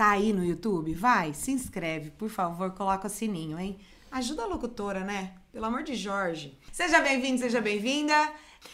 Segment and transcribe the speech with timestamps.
[0.00, 0.94] Tá aí no YouTube?
[0.94, 3.76] Vai, se inscreve, por favor, coloca o sininho, hein?
[4.10, 5.34] Ajuda a locutora, né?
[5.52, 6.56] Pelo amor de Jorge.
[6.72, 8.14] Seja bem-vindo, seja bem-vinda.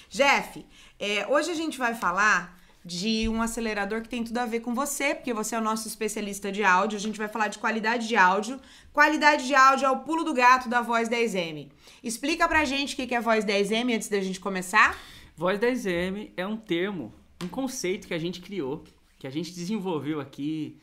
[0.09, 0.65] Jeff,
[1.01, 4.73] é, hoje a gente vai falar de um acelerador que tem tudo a ver com
[4.73, 6.97] você, porque você é o nosso especialista de áudio.
[6.97, 8.61] A gente vai falar de qualidade de áudio.
[8.93, 11.73] Qualidade de áudio é o pulo do gato da Voz 10M.
[12.05, 14.97] Explica pra gente o que é Voz 10M antes da gente começar.
[15.37, 17.13] Voz 10M é um termo,
[17.43, 18.85] um conceito que a gente criou,
[19.19, 20.79] que a gente desenvolveu aqui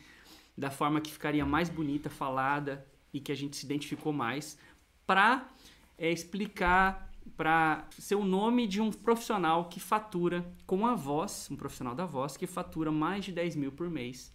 [0.58, 4.58] da forma que ficaria mais bonita, falada e que a gente se identificou mais,
[5.06, 5.50] para
[5.98, 11.56] é, explicar para ser o nome de um profissional que fatura com a voz, um
[11.56, 14.32] profissional da voz que fatura mais de 10 mil por mês,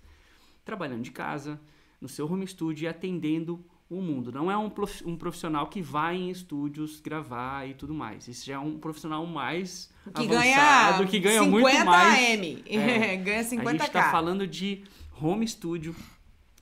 [0.64, 1.60] trabalhando de casa,
[2.00, 4.30] no seu home studio e atendendo o mundo.
[4.30, 8.28] Não é um, profissional que vai em estúdios gravar e tudo mais.
[8.28, 12.38] Esse já é um profissional mais que avançado, ganha que ganha muito mais.
[12.38, 12.62] M.
[12.66, 13.66] É, ganha 50k.
[13.66, 14.84] A gente está falando de
[15.20, 15.94] home studio,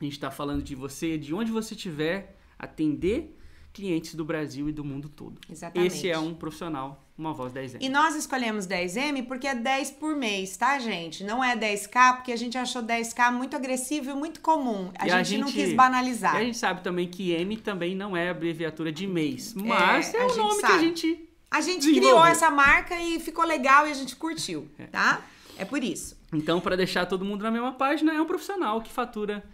[0.00, 3.36] a gente está falando de você, de onde você estiver, atender
[3.76, 5.38] clientes do Brasil e do mundo todo.
[5.50, 5.94] Exatamente.
[5.94, 7.76] Esse é um profissional, uma voz 10M.
[7.78, 11.22] E nós escolhemos 10M porque é 10 por mês, tá, gente?
[11.22, 14.90] Não é 10K porque a gente achou 10K muito agressivo e muito comum.
[14.98, 16.36] A, gente, a gente, não quis banalizar.
[16.36, 20.18] E a gente sabe também que M também não é abreviatura de mês, mas é,
[20.18, 20.72] é o nome sabe.
[20.72, 24.66] que a gente A gente criou essa marca e ficou legal e a gente curtiu,
[24.78, 24.86] é.
[24.86, 25.22] tá?
[25.58, 26.15] É por isso.
[26.32, 29.44] Então, para deixar todo mundo na mesma página, é um profissional que fatura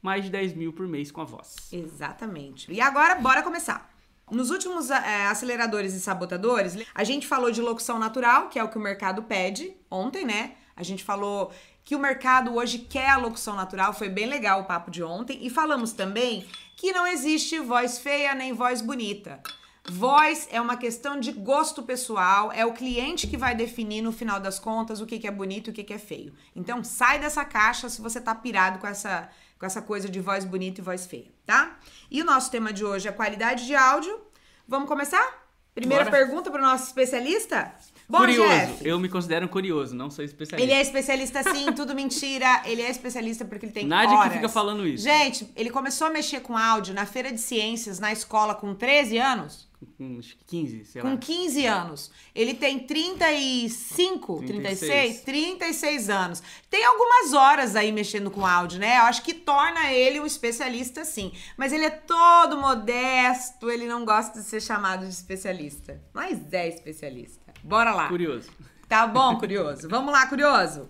[0.00, 1.56] mais de 10 mil por mês com a voz.
[1.72, 2.72] Exatamente.
[2.72, 3.90] E agora, bora começar.
[4.30, 8.68] Nos últimos é, aceleradores e sabotadores, a gente falou de locução natural, que é o
[8.68, 10.54] que o mercado pede ontem, né?
[10.74, 11.52] A gente falou
[11.84, 15.38] que o mercado hoje quer a locução natural, foi bem legal o papo de ontem.
[15.42, 16.44] E falamos também
[16.76, 19.40] que não existe voz feia nem voz bonita.
[19.90, 24.40] Voz é uma questão de gosto pessoal, é o cliente que vai definir no final
[24.40, 26.32] das contas o que, que é bonito e o que, que é feio.
[26.54, 30.44] Então sai dessa caixa se você tá pirado com essa com essa coisa de voz
[30.44, 31.78] bonita e voz feia, tá?
[32.10, 34.20] E o nosso tema de hoje é qualidade de áudio.
[34.68, 35.46] Vamos começar?
[35.74, 36.16] Primeira Bora.
[36.16, 37.74] pergunta para o nosso especialista?
[38.08, 38.48] Bom, curioso.
[38.48, 40.62] Jeff, eu me considero curioso, não sou especialista.
[40.62, 42.62] Ele é especialista sim, tudo mentira.
[42.66, 44.28] Ele é especialista porque ele tem Nádia horas.
[44.28, 45.04] que fica falando isso.
[45.04, 49.16] Gente, ele começou a mexer com áudio na feira de ciências, na escola, com 13
[49.18, 51.10] anos com 15, sei lá.
[51.10, 52.10] Com 15 anos.
[52.34, 55.20] Ele tem 35, 36.
[55.20, 56.42] 36, 36 anos.
[56.70, 58.98] Tem algumas horas aí mexendo com áudio, né?
[58.98, 61.32] Eu acho que torna ele um especialista, sim.
[61.56, 66.02] Mas ele é todo modesto, ele não gosta de ser chamado de especialista.
[66.12, 67.52] Mas é especialista.
[67.62, 68.08] Bora lá.
[68.08, 68.50] Curioso.
[68.88, 69.88] Tá bom, curioso.
[69.88, 70.88] Vamos lá, curioso.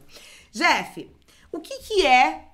[0.53, 1.10] Jeff,
[1.50, 2.48] o que, que é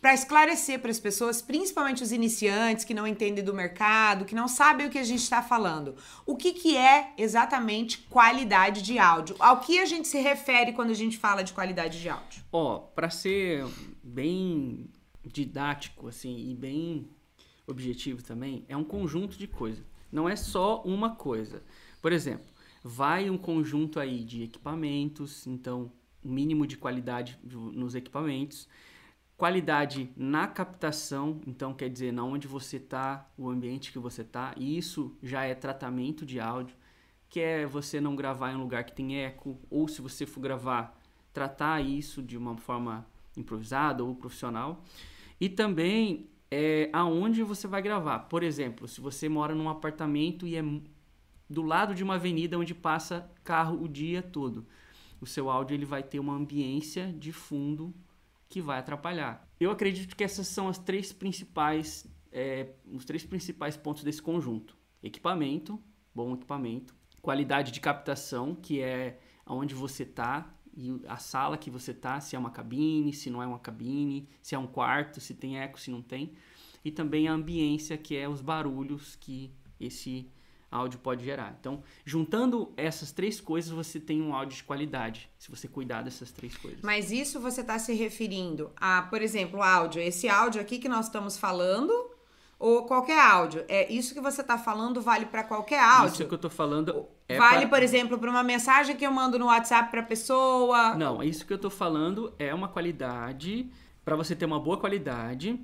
[0.00, 4.48] para esclarecer para as pessoas, principalmente os iniciantes que não entendem do mercado, que não
[4.48, 5.94] sabem o que a gente está falando.
[6.24, 9.36] O que, que é exatamente qualidade de áudio?
[9.38, 12.42] Ao que a gente se refere quando a gente fala de qualidade de áudio?
[12.50, 13.66] Ó, oh, para ser
[14.02, 14.88] bem
[15.24, 17.06] didático assim e bem
[17.66, 19.84] objetivo também, é um conjunto de coisas.
[20.10, 21.62] Não é só uma coisa.
[22.00, 22.46] Por exemplo,
[22.82, 25.92] vai um conjunto aí de equipamentos, então
[26.24, 28.66] o mínimo de qualidade nos equipamentos
[29.40, 34.52] Qualidade na captação, então quer dizer, na onde você está, o ambiente que você está,
[34.54, 36.76] e isso já é tratamento de áudio,
[37.26, 40.40] que é você não gravar em um lugar que tem eco, ou se você for
[40.40, 40.94] gravar,
[41.32, 44.84] tratar isso de uma forma improvisada ou profissional.
[45.40, 48.18] E também é aonde você vai gravar.
[48.18, 50.62] Por exemplo, se você mora num apartamento e é
[51.48, 54.66] do lado de uma avenida onde passa carro o dia todo,
[55.18, 57.94] o seu áudio ele vai ter uma ambiência de fundo
[58.50, 59.48] que vai atrapalhar.
[59.58, 64.76] Eu acredito que essas são as três principais, é, os três principais pontos desse conjunto:
[65.02, 65.80] equipamento,
[66.12, 71.92] bom equipamento, qualidade de captação, que é aonde você está e a sala que você
[71.92, 75.34] está, se é uma cabine, se não é uma cabine, se é um quarto, se
[75.34, 76.32] tem eco, se não tem,
[76.84, 80.28] e também a ambiência, que é os barulhos que esse
[80.70, 81.56] áudio pode gerar.
[81.58, 86.30] Então, juntando essas três coisas, você tem um áudio de qualidade, se você cuidar dessas
[86.30, 86.80] três coisas.
[86.82, 91.06] Mas isso você está se referindo a, por exemplo, áudio, esse áudio aqui que nós
[91.06, 91.92] estamos falando,
[92.58, 93.64] ou qualquer áudio.
[93.66, 96.12] É isso que você está falando vale para qualquer áudio.
[96.12, 97.70] Isso que eu estou falando é vale, pra...
[97.70, 100.94] por exemplo, para uma mensagem que eu mando no WhatsApp para pessoa.
[100.94, 103.70] Não, isso que eu estou falando é uma qualidade
[104.04, 105.58] para você ter uma boa qualidade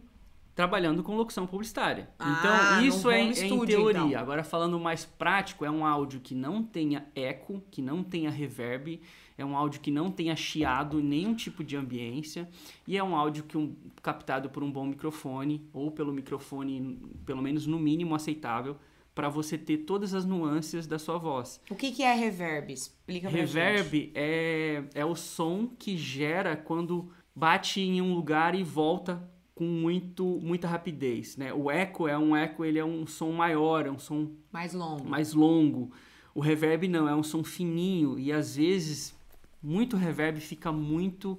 [0.56, 2.08] trabalhando com locução publicitária.
[2.18, 4.00] Ah, então, isso é, estúdio, em teoria.
[4.00, 4.18] Então.
[4.18, 8.98] Agora, falando mais prático, é um áudio que não tenha eco, que não tenha reverb,
[9.36, 12.48] é um áudio que não tenha chiado, nenhum tipo de ambiência,
[12.88, 17.42] e é um áudio que um, captado por um bom microfone, ou pelo microfone, pelo
[17.42, 18.78] menos no mínimo aceitável,
[19.14, 21.60] para você ter todas as nuances da sua voz.
[21.70, 22.72] O que, que é reverb?
[22.72, 24.12] Explica pra reverb gente.
[24.14, 30.38] é, é o som que gera quando bate em um lugar e volta com muito,
[30.42, 31.50] muita rapidez, né?
[31.50, 35.08] O eco é um eco, ele é um som maior, é um som mais longo.
[35.08, 35.90] Mais longo.
[36.34, 39.16] O reverb não, é um som fininho e às vezes
[39.62, 41.38] muito reverb fica muito,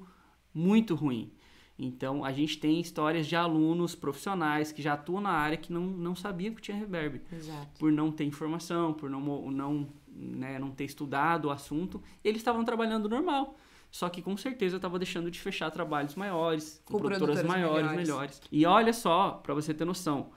[0.51, 1.31] muito ruim.
[1.77, 5.83] Então a gente tem histórias de alunos profissionais que já atuam na área que não,
[5.83, 7.21] não sabiam que tinha reverb.
[7.31, 7.77] Exato.
[7.77, 12.65] Por não ter informação, por não, não, né, não ter estudado o assunto, eles estavam
[12.65, 13.55] trabalhando normal.
[13.89, 17.97] Só que com certeza estava deixando de fechar trabalhos maiores, com, com produtoras maiores, melhores.
[17.97, 18.41] melhores.
[18.51, 20.31] E olha só, para você ter noção,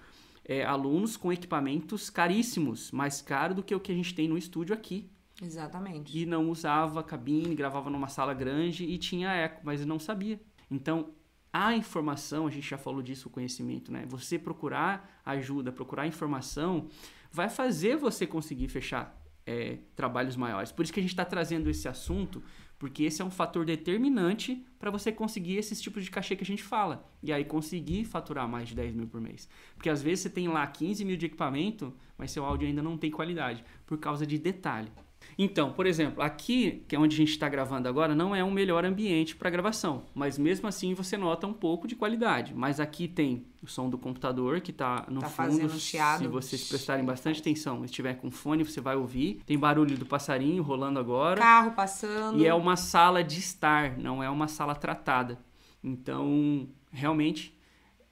[0.45, 4.39] é, alunos com equipamentos caríssimos, mais caro do que o que a gente tem no
[4.39, 5.11] estúdio aqui.
[5.43, 6.19] Exatamente.
[6.19, 10.41] E não usava cabine, gravava numa sala grande e tinha eco, mas não sabia.
[10.71, 11.11] Então,
[11.53, 14.05] a informação, a gente já falou disso, o conhecimento, né?
[14.09, 16.89] Você procurar ajuda, procurar informação,
[17.33, 20.71] vai fazer você conseguir fechar é, trabalhos maiores.
[20.71, 22.43] Por isso que a gente está trazendo esse assunto,
[22.81, 26.47] porque esse é um fator determinante para você conseguir esses tipos de cachê que a
[26.47, 27.07] gente fala.
[27.23, 29.47] E aí conseguir faturar mais de 10 mil por mês.
[29.77, 32.97] Porque às vezes você tem lá 15 mil de equipamento, mas seu áudio ainda não
[32.97, 34.91] tem qualidade, por causa de detalhe.
[35.39, 38.51] Então, por exemplo, aqui, que é onde a gente está gravando agora, não é um
[38.51, 42.53] melhor ambiente para gravação, mas mesmo assim você nota um pouco de qualidade.
[42.55, 45.79] Mas aqui tem o som do computador que está no tá fundo.
[45.79, 46.19] Chiado.
[46.19, 49.41] Se vocês prestarem bastante atenção, estiver com fone, você vai ouvir.
[49.47, 51.41] Tem barulho do passarinho rolando agora.
[51.41, 52.39] Carro passando.
[52.39, 55.39] E é uma sala de estar, não é uma sala tratada.
[55.83, 57.59] Então, realmente,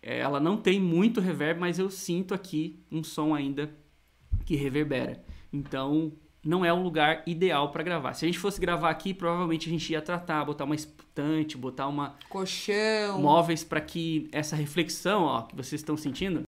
[0.02, 3.70] é, ela não tem muito reverb, mas eu sinto aqui um som ainda
[4.44, 5.22] que reverbera.
[5.52, 6.12] Então,
[6.44, 8.14] não é o lugar ideal para gravar.
[8.14, 11.88] Se a gente fosse gravar aqui, provavelmente a gente ia tratar, botar uma estante, botar
[11.88, 16.43] uma colchão, móveis para que essa reflexão, ó, que vocês estão sentindo,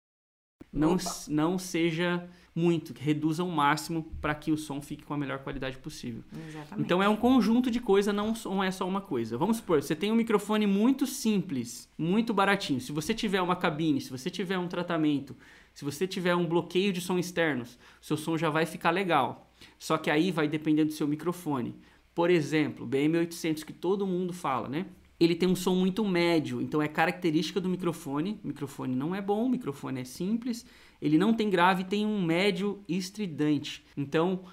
[0.72, 0.96] não
[1.28, 5.38] não seja muito, que reduza ao máximo para que o som fique com a melhor
[5.38, 6.24] qualidade possível.
[6.48, 6.84] Exatamente.
[6.84, 9.38] Então é um conjunto de coisas, não, não é só uma coisa.
[9.38, 12.80] Vamos supor, você tem um microfone muito simples, muito baratinho.
[12.80, 15.36] Se você tiver uma cabine, se você tiver um tratamento,
[15.78, 19.48] se você tiver um bloqueio de som externos, seu som já vai ficar legal.
[19.78, 21.76] Só que aí vai depender do seu microfone.
[22.12, 24.86] Por exemplo, o BM800 que todo mundo fala, né?
[25.20, 28.40] Ele tem um som muito médio, então é característica do microfone.
[28.42, 30.66] O microfone não é bom, o microfone é simples,
[31.00, 33.86] ele não tem grave, tem um médio estridente.
[33.96, 34.46] Então,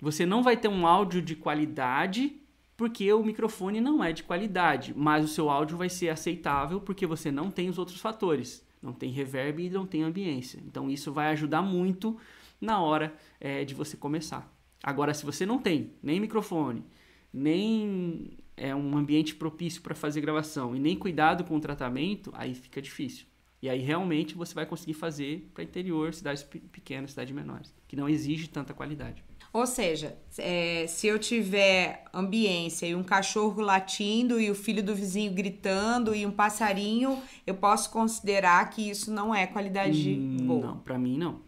[0.00, 2.34] você não vai ter um áudio de qualidade
[2.78, 7.06] porque o microfone não é de qualidade, mas o seu áudio vai ser aceitável porque
[7.06, 8.64] você não tem os outros fatores.
[8.82, 10.60] Não tem reverb e não tem ambiência.
[10.66, 12.18] Então, isso vai ajudar muito
[12.60, 14.52] na hora é, de você começar.
[14.82, 16.84] Agora, se você não tem nem microfone,
[17.32, 22.54] nem é um ambiente propício para fazer gravação e nem cuidado com o tratamento, aí
[22.54, 23.26] fica difícil.
[23.62, 28.08] E aí realmente você vai conseguir fazer para interior, cidades pequenas, cidades menores, que não
[28.08, 29.22] exige tanta qualidade.
[29.52, 34.94] Ou seja, é, se eu tiver ambiência e um cachorro latindo e o filho do
[34.94, 40.66] vizinho gritando e um passarinho, eu posso considerar que isso não é qualidade hum, boa.
[40.68, 41.42] Não, para mim não.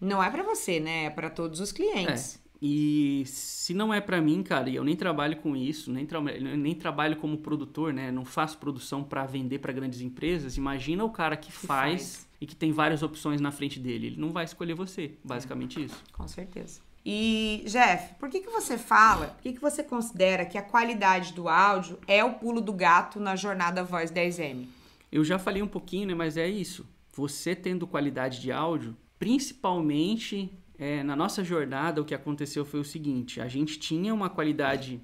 [0.00, 1.06] Não é para você, né?
[1.06, 2.36] É para todos os clientes.
[2.36, 2.50] É.
[2.62, 6.20] E se não é para mim, cara, e eu nem trabalho com isso, nem, tra
[6.20, 8.12] nem trabalho como produtor, né?
[8.12, 10.56] Não faço produção para vender para grandes empresas.
[10.56, 14.08] Imagina o cara que, que faz, faz, e que tem várias opções na frente dele.
[14.08, 15.84] Ele não vai escolher você, basicamente é.
[15.86, 16.02] isso.
[16.12, 16.80] Com certeza.
[17.04, 21.32] E, Jeff, por que, que você fala, por que, que você considera que a qualidade
[21.32, 24.66] do áudio é o pulo do gato na jornada Voz 10M?
[25.10, 26.14] Eu já falei um pouquinho, né?
[26.14, 26.86] Mas é isso.
[27.12, 32.84] Você tendo qualidade de áudio, principalmente é, na nossa jornada, o que aconteceu foi o
[32.84, 35.00] seguinte: a gente tinha uma qualidade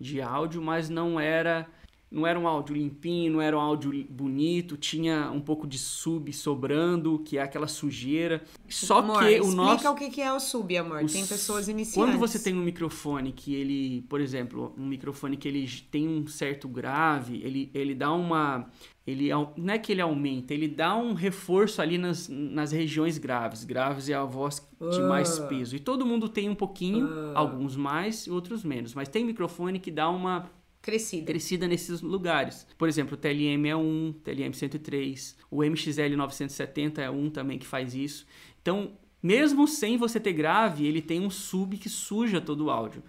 [0.00, 1.66] de áudio, mas não era
[2.14, 6.32] não era um áudio limpinho, não era um áudio bonito, tinha um pouco de sub
[6.32, 8.40] sobrando, que é aquela sujeira.
[8.68, 9.84] Só amor, que o nosso.
[9.84, 11.02] Explica o que é o sub, amor.
[11.02, 11.06] O...
[11.06, 11.94] Tem pessoas iniciantes.
[11.94, 16.24] Quando você tem um microfone que ele, por exemplo, um microfone que ele tem um
[16.28, 18.70] certo grave, ele, ele dá uma.
[19.04, 23.64] Ele não é que ele aumenta, ele dá um reforço ali nas, nas regiões graves.
[23.64, 25.46] Graves é a voz de mais ah.
[25.46, 25.74] peso.
[25.74, 27.32] E todo mundo tem um pouquinho, uh.
[27.34, 28.94] alguns mais e outros menos.
[28.94, 30.48] Mas tem microfone que dá uma
[30.84, 31.24] crescida.
[31.24, 32.66] crescida nesses lugares.
[32.76, 37.66] Por exemplo, o TLM é um, TLM 103, o MXL 970 é um também que
[37.66, 38.26] faz isso.
[38.60, 43.02] Então, mesmo sem você ter grave, ele tem um sub que suja todo o áudio.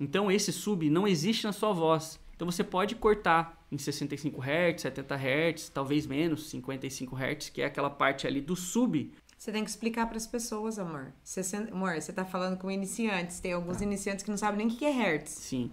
[0.00, 2.18] Então, esse sub não existe na sua voz.
[2.34, 7.66] Então, você pode cortar em 65 Hz, 70 Hz, talvez menos, 55 Hz, que é
[7.66, 11.12] aquela parte ali do sub você tem que explicar para as pessoas, amor.
[11.22, 13.38] Você, amor, você tá falando com iniciantes.
[13.38, 13.84] Tem alguns tá.
[13.84, 15.30] iniciantes que não sabem nem o que é Hertz.
[15.30, 15.70] Sim.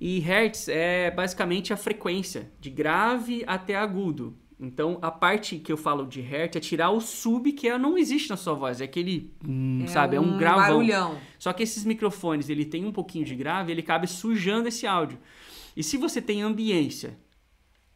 [0.00, 4.36] E Hertz é basicamente a frequência, de grave até agudo.
[4.58, 7.96] Então, a parte que eu falo de Hertz é tirar o sub que é, não
[7.96, 8.80] existe na sua voz.
[8.80, 10.78] É aquele, hum, é sabe, é um gravão.
[10.78, 11.18] Barulhão.
[11.38, 15.18] Só que esses microfones, ele tem um pouquinho de grave, ele cabe sujando esse áudio.
[15.76, 17.18] E se você tem ambiência,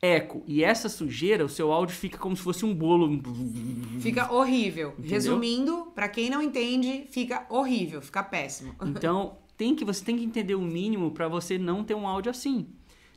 [0.00, 3.20] eco e essa sujeira, o seu áudio fica como se fosse um bolo.
[4.00, 4.90] Fica horrível.
[4.90, 5.11] Entendeu?
[5.11, 8.75] Resumindo, pra quem não entende, fica horrível, fica péssimo.
[8.82, 12.30] Então, tem que você tem que entender o mínimo para você não ter um áudio
[12.30, 12.68] assim,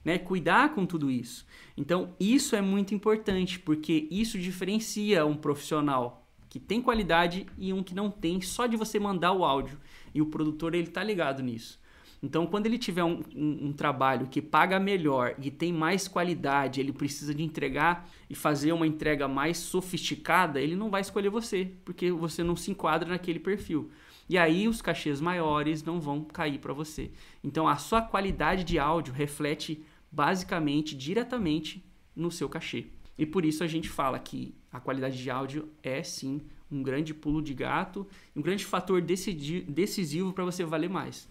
[0.04, 0.18] né?
[0.18, 1.46] Cuidar com tudo isso.
[1.76, 7.84] Então, isso é muito importante, porque isso diferencia um profissional que tem qualidade e um
[7.84, 9.78] que não tem, só de você mandar o áudio.
[10.14, 11.80] E o produtor, ele tá ligado nisso.
[12.22, 16.80] Então, quando ele tiver um, um, um, trabalho que paga melhor e tem mais qualidade,
[16.80, 21.72] ele precisa de entregar e fazer uma entrega mais sofisticada, ele não vai escolher você,
[21.86, 23.92] porque você não se enquadra naquele perfil.
[24.30, 27.12] E aí os cachês maiores não vão cair para você.
[27.44, 32.88] Então, a sua qualidade de áudio reflete basicamente, diretamente no seu cachê.
[33.18, 37.14] E por isso a gente fala que a qualidade de áudio é sim um grande
[37.14, 38.06] pulo de gato,
[38.36, 41.28] um grande fator decisivo para você valer mais.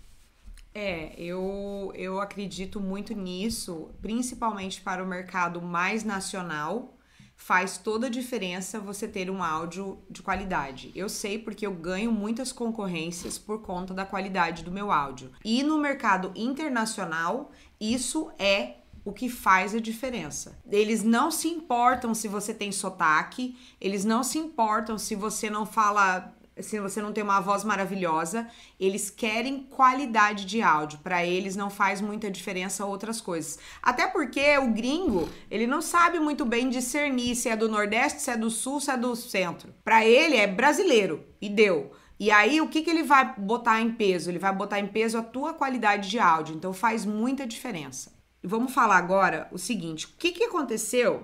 [0.74, 6.95] É, eu, eu acredito muito nisso, principalmente para o mercado mais nacional.
[7.36, 10.90] Faz toda a diferença você ter um áudio de qualidade.
[10.94, 15.30] Eu sei porque eu ganho muitas concorrências por conta da qualidade do meu áudio.
[15.44, 20.58] E no mercado internacional, isso é o que faz a diferença.
[20.68, 25.64] Eles não se importam se você tem sotaque, eles não se importam se você não
[25.64, 28.48] fala, se você não tem uma voz maravilhosa,
[28.80, 30.98] eles querem qualidade de áudio.
[31.00, 33.58] Para eles não faz muita diferença outras coisas.
[33.82, 38.30] Até porque o gringo, ele não sabe muito bem discernir se é do Nordeste, se
[38.30, 39.74] é do Sul, se é do Centro.
[39.84, 41.92] Para ele é brasileiro e deu.
[42.18, 44.30] E aí, o que, que ele vai botar em peso?
[44.30, 46.56] Ele vai botar em peso a tua qualidade de áudio.
[46.56, 48.16] Então, faz muita diferença.
[48.42, 51.16] E vamos falar agora o seguinte: o que, que aconteceu?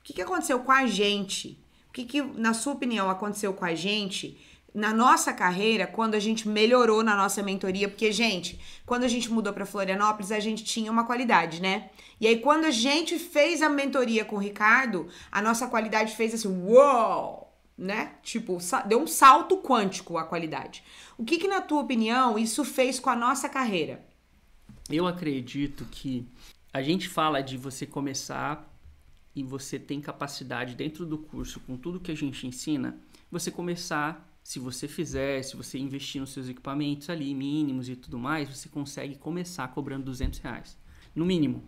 [0.00, 1.64] O que, que aconteceu com a gente?
[1.88, 4.40] O que, que, na sua opinião, aconteceu com a gente
[4.74, 7.88] na nossa carreira quando a gente melhorou na nossa mentoria?
[7.88, 11.90] Porque, gente, quando a gente mudou para Florianópolis, a gente tinha uma qualidade, né?
[12.20, 16.34] E aí, quando a gente fez a mentoria com o Ricardo, a nossa qualidade fez
[16.34, 17.50] assim: uou!
[17.80, 18.16] né?
[18.22, 20.84] Tipo, deu um salto quântico a qualidade.
[21.16, 24.04] O que, que, na tua opinião, isso fez com a nossa carreira?
[24.90, 26.28] Eu acredito que
[26.72, 28.70] a gente fala de você começar
[29.34, 32.98] e você tem capacidade dentro do curso, com tudo que a gente ensina,
[33.30, 38.18] você começar, se você fizer, se você investir nos seus equipamentos ali, mínimos e tudo
[38.18, 40.78] mais, você consegue começar cobrando 200 reais.
[41.14, 41.62] No mínimo,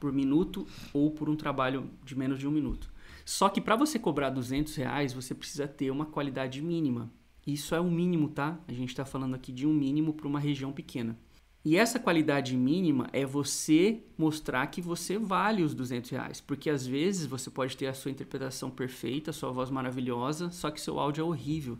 [0.00, 2.92] por minuto ou por um trabalho de menos de um minuto.
[3.24, 7.10] Só que para você cobrar 200 reais, você precisa ter uma qualidade mínima.
[7.46, 8.58] Isso é o mínimo, tá?
[8.68, 11.18] A gente está falando aqui de um mínimo para uma região pequena.
[11.64, 16.40] E essa qualidade mínima é você mostrar que você vale os 200 reais.
[16.40, 20.70] Porque às vezes você pode ter a sua interpretação perfeita, a sua voz maravilhosa, só
[20.70, 21.78] que seu áudio é horrível.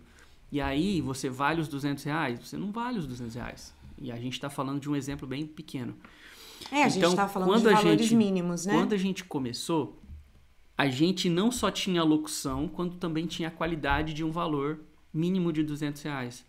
[0.54, 2.38] E aí você vale os 200 reais?
[2.38, 3.74] Você não vale os 200 reais.
[3.98, 5.96] E a gente está falando de um exemplo bem pequeno.
[6.70, 8.72] É, a gente está então, falando de valores gente, mínimos, né?
[8.72, 10.00] Quando a gente começou,
[10.78, 14.78] a gente não só tinha locução, quanto também tinha a qualidade de um valor
[15.12, 16.46] mínimo de 200 reais.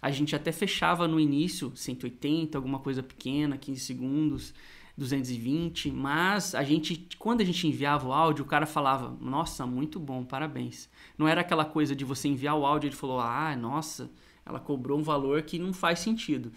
[0.00, 4.54] A gente até fechava no início 180, alguma coisa pequena, 15 segundos,
[5.00, 9.98] 220, mas a gente, quando a gente enviava o áudio, o cara falava: "Nossa, muito
[9.98, 10.90] bom, parabéns".
[11.16, 14.10] Não era aquela coisa de você enviar o áudio e ele falou: "Ah, nossa,
[14.44, 16.52] ela cobrou um valor que não faz sentido".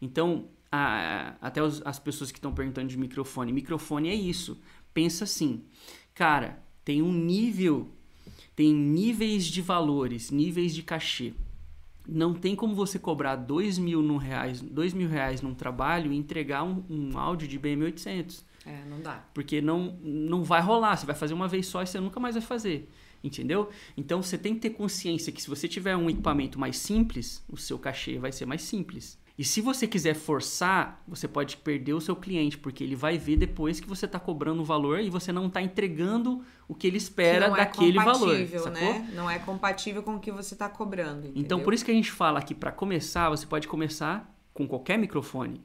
[0.00, 4.58] Então, a, até os, as pessoas que estão perguntando de microfone, microfone é isso.
[4.94, 5.62] Pensa assim:
[6.14, 7.90] Cara, tem um nível,
[8.56, 11.34] tem níveis de valores, níveis de cachê.
[12.06, 16.64] Não tem como você cobrar dois mil, reais, dois mil reais num trabalho e entregar
[16.64, 18.42] um, um áudio de BM800.
[18.66, 19.24] É, não dá.
[19.32, 20.96] Porque não, não vai rolar.
[20.96, 22.88] Você vai fazer uma vez só e você nunca mais vai fazer.
[23.22, 23.70] Entendeu?
[23.96, 27.56] Então você tem que ter consciência que se você tiver um equipamento mais simples, o
[27.56, 29.16] seu cachê vai ser mais simples.
[29.38, 33.36] E se você quiser forçar, você pode perder o seu cliente, porque ele vai ver
[33.36, 36.98] depois que você está cobrando o valor e você não está entregando o que ele
[36.98, 38.36] espera que é daquele é valor.
[38.70, 39.10] Né?
[39.14, 41.20] Não é compatível com o que você está cobrando.
[41.20, 41.42] Então, entendeu?
[41.42, 44.98] Então, por isso que a gente fala que para começar, você pode começar com qualquer
[44.98, 45.62] microfone.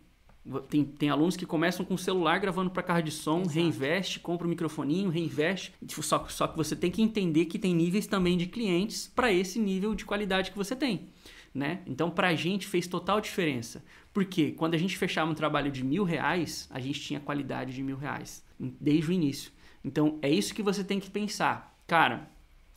[0.70, 3.54] Tem, tem alunos que começam com o celular gravando para carro de som, Exato.
[3.54, 5.74] reinveste, compra o um microfoninho, reinveste.
[5.86, 9.32] Tipo, só, só que você tem que entender que tem níveis também de clientes para
[9.32, 11.10] esse nível de qualidade que você tem
[11.58, 11.82] né?
[11.88, 13.84] Então, para a gente fez total diferença.
[14.14, 17.82] Porque quando a gente fechava um trabalho de mil reais, a gente tinha qualidade de
[17.82, 19.52] mil reais, desde o início.
[19.84, 21.76] Então, é isso que você tem que pensar.
[21.88, 22.30] Cara,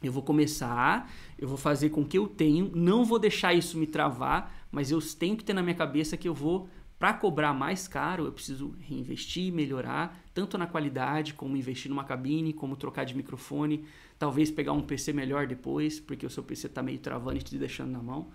[0.02, 3.86] eu vou começar, eu vou fazer com que eu tenho, não vou deixar isso me
[3.86, 6.68] travar, mas eu tenho que ter na minha cabeça que eu vou,
[6.98, 12.52] para cobrar mais caro, eu preciso reinvestir, melhorar, tanto na qualidade, como investir numa cabine,
[12.52, 13.84] como trocar de microfone,
[14.18, 17.56] talvez pegar um PC melhor depois, porque o seu PC está meio travando e te
[17.56, 18.30] deixando na mão.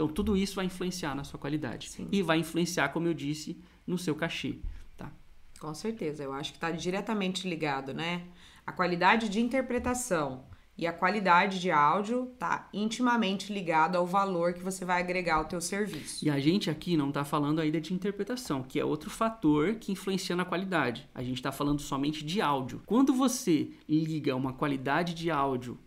[0.00, 1.90] Então, tudo isso vai influenciar na sua qualidade.
[1.90, 2.08] Sim.
[2.10, 4.56] E vai influenciar, como eu disse, no seu cachê.
[4.96, 5.12] Tá?
[5.58, 8.22] Com certeza, eu acho que está diretamente ligado, né?
[8.64, 10.44] A qualidade de interpretação
[10.78, 15.44] e a qualidade de áudio tá intimamente ligado ao valor que você vai agregar ao
[15.44, 16.24] teu serviço.
[16.24, 19.92] E a gente aqui não está falando ainda de interpretação, que é outro fator que
[19.92, 21.06] influencia na qualidade.
[21.14, 22.80] A gente está falando somente de áudio.
[22.86, 25.78] Quando você liga uma qualidade de áudio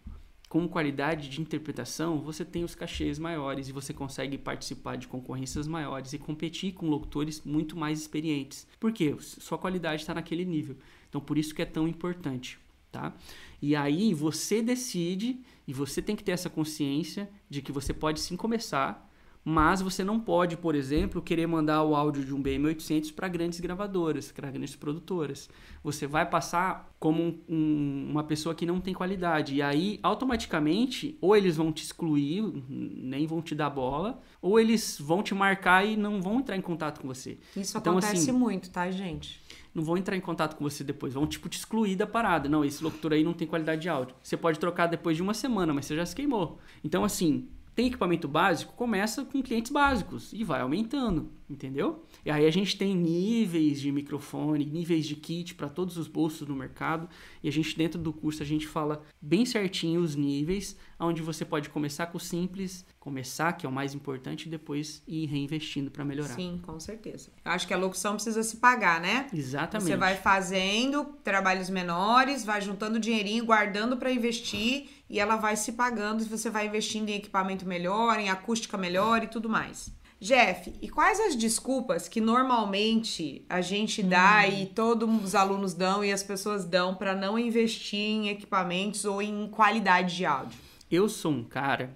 [0.54, 5.68] com qualidade de interpretação, você tem os cachês maiores e você consegue participar de concorrências
[5.68, 8.68] maiores e competir com locutores muito mais experientes.
[8.80, 9.16] Por quê?
[9.20, 10.78] Sua qualidade está naquele nível.
[11.10, 12.60] Então, por isso que é tão importante,
[12.92, 13.16] tá?
[13.60, 18.20] E aí você decide e você tem que ter essa consciência de que você pode
[18.20, 19.12] sim começar
[19.44, 23.60] mas você não pode, por exemplo, querer mandar o áudio de um BM800 para grandes
[23.60, 25.50] gravadoras, para grandes produtoras.
[25.84, 29.56] Você vai passar como um, um, uma pessoa que não tem qualidade.
[29.56, 34.98] E aí, automaticamente, ou eles vão te excluir, nem vão te dar bola, ou eles
[35.00, 37.38] vão te marcar e não vão entrar em contato com você.
[37.58, 39.42] Isso então, acontece assim, muito, tá, gente?
[39.76, 42.48] Não vão entrar em contato com você depois, vão tipo te excluir da parada.
[42.48, 44.16] Não, esse locutor aí não tem qualidade de áudio.
[44.24, 46.60] Você pode trocar depois de uma semana, mas você já se queimou.
[46.84, 52.06] Então, assim, tem equipamento básico, começa com clientes básicos e vai aumentando, entendeu?
[52.26, 56.48] E aí a gente tem níveis de microfone, níveis de kit para todos os bolsos
[56.48, 57.10] no mercado,
[57.42, 61.44] e a gente dentro do curso a gente fala bem certinho os níveis, onde você
[61.44, 65.92] pode começar com o simples, começar, que é o mais importante, e depois ir reinvestindo
[65.92, 66.36] para melhorar.
[66.36, 67.30] Sim, com certeza.
[67.44, 69.28] Eu acho que a locução precisa se pagar, né?
[69.34, 69.90] Exatamente.
[69.90, 75.74] Você vai fazendo trabalhos menores, vai juntando dinheirinho, guardando para investir e ela vai se
[75.74, 79.92] pagando e você vai investindo em equipamento melhor, em acústica melhor e tudo mais.
[80.24, 84.62] Jeff, e quais as desculpas que normalmente a gente dá hum.
[84.62, 89.22] e todos os alunos dão e as pessoas dão para não investir em equipamentos ou
[89.22, 90.58] em qualidade de áudio?
[90.90, 91.94] Eu sou um cara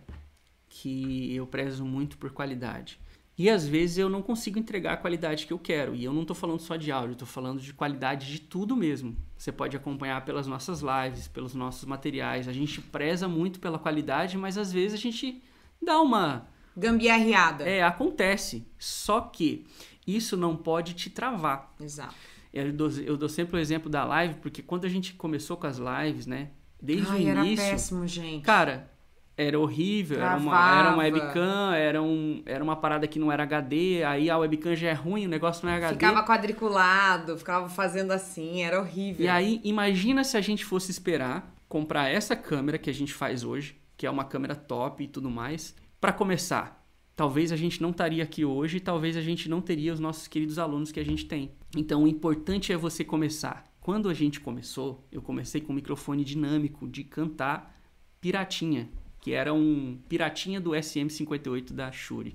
[0.68, 3.00] que eu prezo muito por qualidade.
[3.38, 5.96] E às vezes eu não consigo entregar a qualidade que eu quero.
[5.96, 9.16] E eu não estou falando só de áudio, estou falando de qualidade de tudo mesmo.
[9.38, 12.50] Você pode acompanhar pelas nossas lives, pelos nossos materiais.
[12.50, 15.42] A gente preza muito pela qualidade, mas às vezes a gente
[15.82, 16.57] dá uma.
[16.78, 17.64] Gambiarreada.
[17.64, 18.68] É, acontece.
[18.78, 19.66] Só que
[20.06, 21.74] isso não pode te travar.
[21.82, 22.16] Exato.
[22.54, 25.68] Eu dou, eu dou sempre o exemplo da live, porque quando a gente começou com
[25.68, 26.50] as lives, né?
[26.82, 27.64] Desde Ai, o início.
[27.64, 28.44] Era péssimo, gente.
[28.44, 28.90] Cara,
[29.36, 33.44] era horrível, era uma, era uma webcam, era, um, era uma parada que não era
[33.44, 35.94] HD, aí a webcam já é ruim, o negócio não é HD.
[35.94, 39.26] Ficava quadriculado, ficava fazendo assim, era horrível.
[39.26, 43.44] E aí, imagina se a gente fosse esperar comprar essa câmera que a gente faz
[43.44, 46.86] hoje, que é uma câmera top e tudo mais, para começar.
[47.16, 50.60] Talvez a gente não estaria aqui hoje, talvez a gente não teria os nossos queridos
[50.60, 51.52] alunos que a gente tem.
[51.76, 53.66] Então, o importante é você começar.
[53.80, 57.76] Quando a gente começou, eu comecei com um microfone dinâmico de cantar
[58.22, 58.90] piratinha
[59.28, 62.34] que era um piratinha do SM58 da Shure.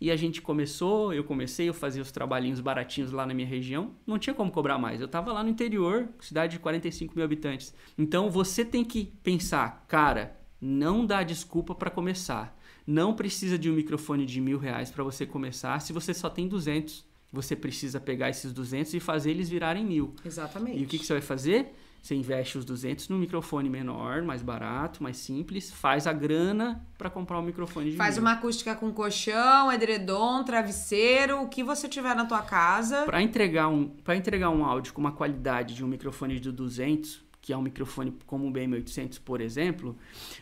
[0.00, 3.90] E a gente começou, eu comecei, eu fazia os trabalhinhos baratinhos lá na minha região,
[4.06, 4.98] não tinha como cobrar mais.
[4.98, 7.74] Eu estava lá no interior, cidade de 45 mil habitantes.
[7.98, 12.58] Então você tem que pensar, cara, não dá desculpa para começar.
[12.86, 16.48] Não precisa de um microfone de mil reais para você começar se você só tem
[16.48, 17.04] 200.
[17.32, 20.14] Você precisa pegar esses 200 e fazer eles virarem mil.
[20.24, 20.78] Exatamente.
[20.78, 21.72] E o que, que você vai fazer?
[22.02, 27.08] Você investe os 200 no microfone menor, mais barato, mais simples, faz a grana para
[27.08, 28.24] comprar um microfone de Faz mil.
[28.24, 33.04] uma acústica com colchão, edredom, travesseiro, o que você tiver na tua casa.
[33.04, 37.22] Para entregar um, para entregar um áudio com uma qualidade de um microfone de 200,
[37.42, 39.96] que é um microfone como o BM800, por exemplo,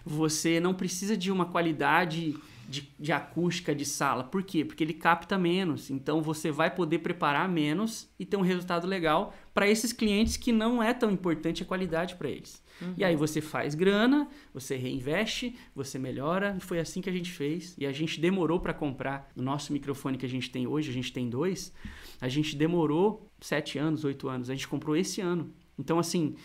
[0.05, 2.37] você não precisa de uma qualidade
[2.69, 4.23] de, de, acústica de sala.
[4.23, 4.65] Por quê?
[4.65, 5.91] Porque ele capta menos.
[5.91, 10.53] Então você vai poder preparar menos e ter um resultado legal para esses clientes que
[10.53, 12.63] não é tão importante a qualidade para eles.
[12.81, 12.95] Uhum.
[12.97, 16.55] E aí você faz grana, você reinveste, você melhora.
[16.59, 17.75] E foi assim que a gente fez.
[17.79, 20.95] E a gente demorou para comprar o nosso microfone que a gente tem hoje, a
[20.95, 21.73] gente tem dois.
[22.21, 24.51] A gente demorou sete anos, oito anos.
[24.51, 25.51] A gente comprou esse ano.
[25.77, 26.37] Então, assim,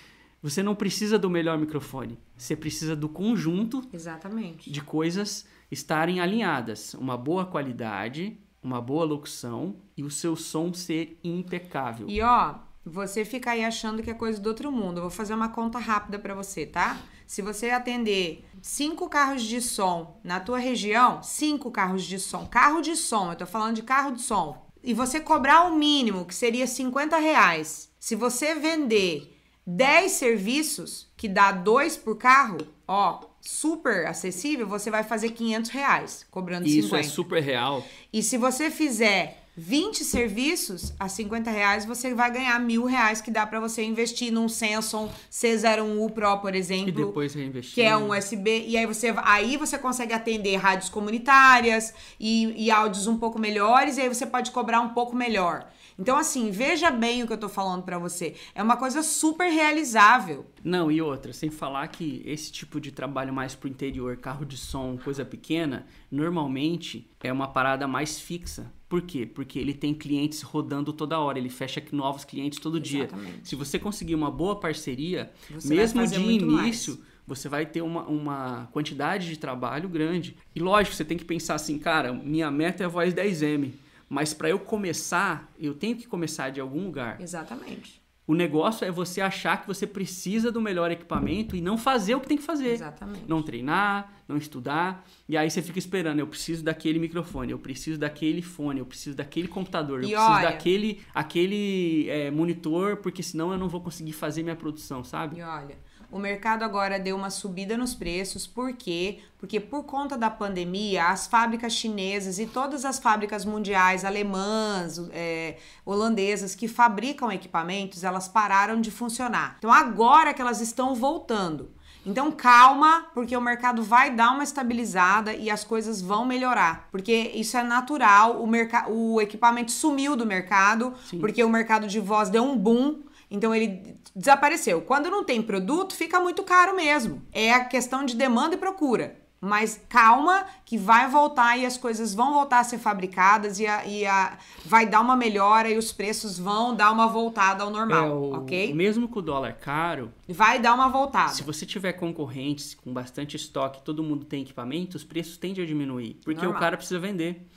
[0.41, 2.19] você não precisa do melhor microfone.
[2.37, 4.69] Você precisa do conjunto Exatamente.
[4.69, 6.93] de coisas estarem alinhadas.
[6.93, 12.07] Uma boa qualidade, uma boa locução e o seu som ser impecável.
[12.09, 14.97] E ó, você fica aí achando que é coisa do outro mundo.
[14.97, 16.99] Eu vou fazer uma conta rápida para você, tá?
[17.25, 22.81] Se você atender cinco carros de som na tua região, cinco carros de som, carro
[22.81, 26.35] de som, eu tô falando de carro de som, e você cobrar o mínimo, que
[26.35, 29.34] seria 50 reais, se você vender
[29.65, 36.25] 10 serviços, que dá dois por carro, ó, super acessível, você vai fazer 500 reais,
[36.29, 37.01] cobrando Isso 50.
[37.01, 37.85] Isso é super real.
[38.11, 43.31] E se você fizer 20 serviços a 50 reais, você vai ganhar mil reais que
[43.31, 46.89] dá para você investir num Samsung C01U Pro, por exemplo.
[46.89, 47.75] E depois reinvestir.
[47.75, 48.65] Que é um USB.
[48.67, 53.97] E aí você, aí você consegue atender rádios comunitárias e, e áudios um pouco melhores,
[53.97, 55.65] e aí você pode cobrar um pouco melhor.
[55.97, 58.35] Então, assim, veja bem o que eu tô falando para você.
[58.53, 60.45] É uma coisa super realizável.
[60.63, 64.57] Não, e outra, sem falar que esse tipo de trabalho mais pro interior, carro de
[64.57, 68.71] som, coisa pequena, normalmente é uma parada mais fixa.
[68.89, 69.25] Por quê?
[69.25, 73.31] Porque ele tem clientes rodando toda hora, ele fecha novos clientes todo Exatamente.
[73.31, 73.39] dia.
[73.43, 77.07] Se você conseguir uma boa parceria, Você mesmo de início, mais.
[77.25, 80.35] você vai ter uma, uma quantidade de trabalho grande.
[80.53, 83.71] E lógico, você tem que pensar assim, cara, minha meta é a voz 10M.
[84.09, 87.19] Mas para eu começar, eu tenho que começar de algum lugar.
[87.21, 88.03] Exatamente.
[88.27, 92.19] O negócio é você achar que você precisa do melhor equipamento e não fazer o
[92.19, 92.69] que tem que fazer.
[92.69, 93.21] Exatamente.
[93.27, 95.05] Não treinar, não estudar.
[95.29, 99.15] E aí você fica esperando, eu preciso daquele microfone, eu preciso daquele fone, eu preciso
[99.15, 103.81] daquele computador, eu E preciso olha- daquele aquele é, monitor, porque senão eu não vou
[103.81, 105.37] conseguir fazer minha produção, sabe?
[105.37, 105.77] E olha,
[106.11, 109.19] o mercado agora deu uma subida nos preços, por quê?
[109.37, 115.57] Porque por conta da pandemia, as fábricas chinesas e todas as fábricas mundiais, alemãs, é,
[115.85, 119.55] holandesas, que fabricam equipamentos, elas pararam de funcionar.
[119.57, 121.69] Então agora que elas estão voltando.
[122.05, 126.87] Então calma, porque o mercado vai dar uma estabilizada e as coisas vão melhorar.
[126.91, 131.19] Porque isso é natural, o, o equipamento sumiu do mercado, Sim.
[131.19, 132.99] porque o mercado de voz deu um boom.
[133.29, 134.81] Então ele desapareceu.
[134.81, 137.21] Quando não tem produto, fica muito caro mesmo.
[137.31, 139.17] É a questão de demanda e procura.
[139.41, 143.85] Mas calma, que vai voltar e as coisas vão voltar a ser fabricadas e, a,
[143.85, 148.05] e a- vai dar uma melhora e os preços vão dar uma voltada ao normal,
[148.07, 148.73] É, o- ok?
[148.73, 151.29] Mesmo com o dólar caro, Vai dar uma voltada.
[151.29, 155.67] se você tiver concorrentes com bastante estoque, todo mundo tem equipamento, os preços tendem a
[155.67, 156.15] diminuir.
[156.23, 156.51] Porque Normal.
[156.53, 156.57] Uhum.
[156.57, 157.47] o cara precisa vender.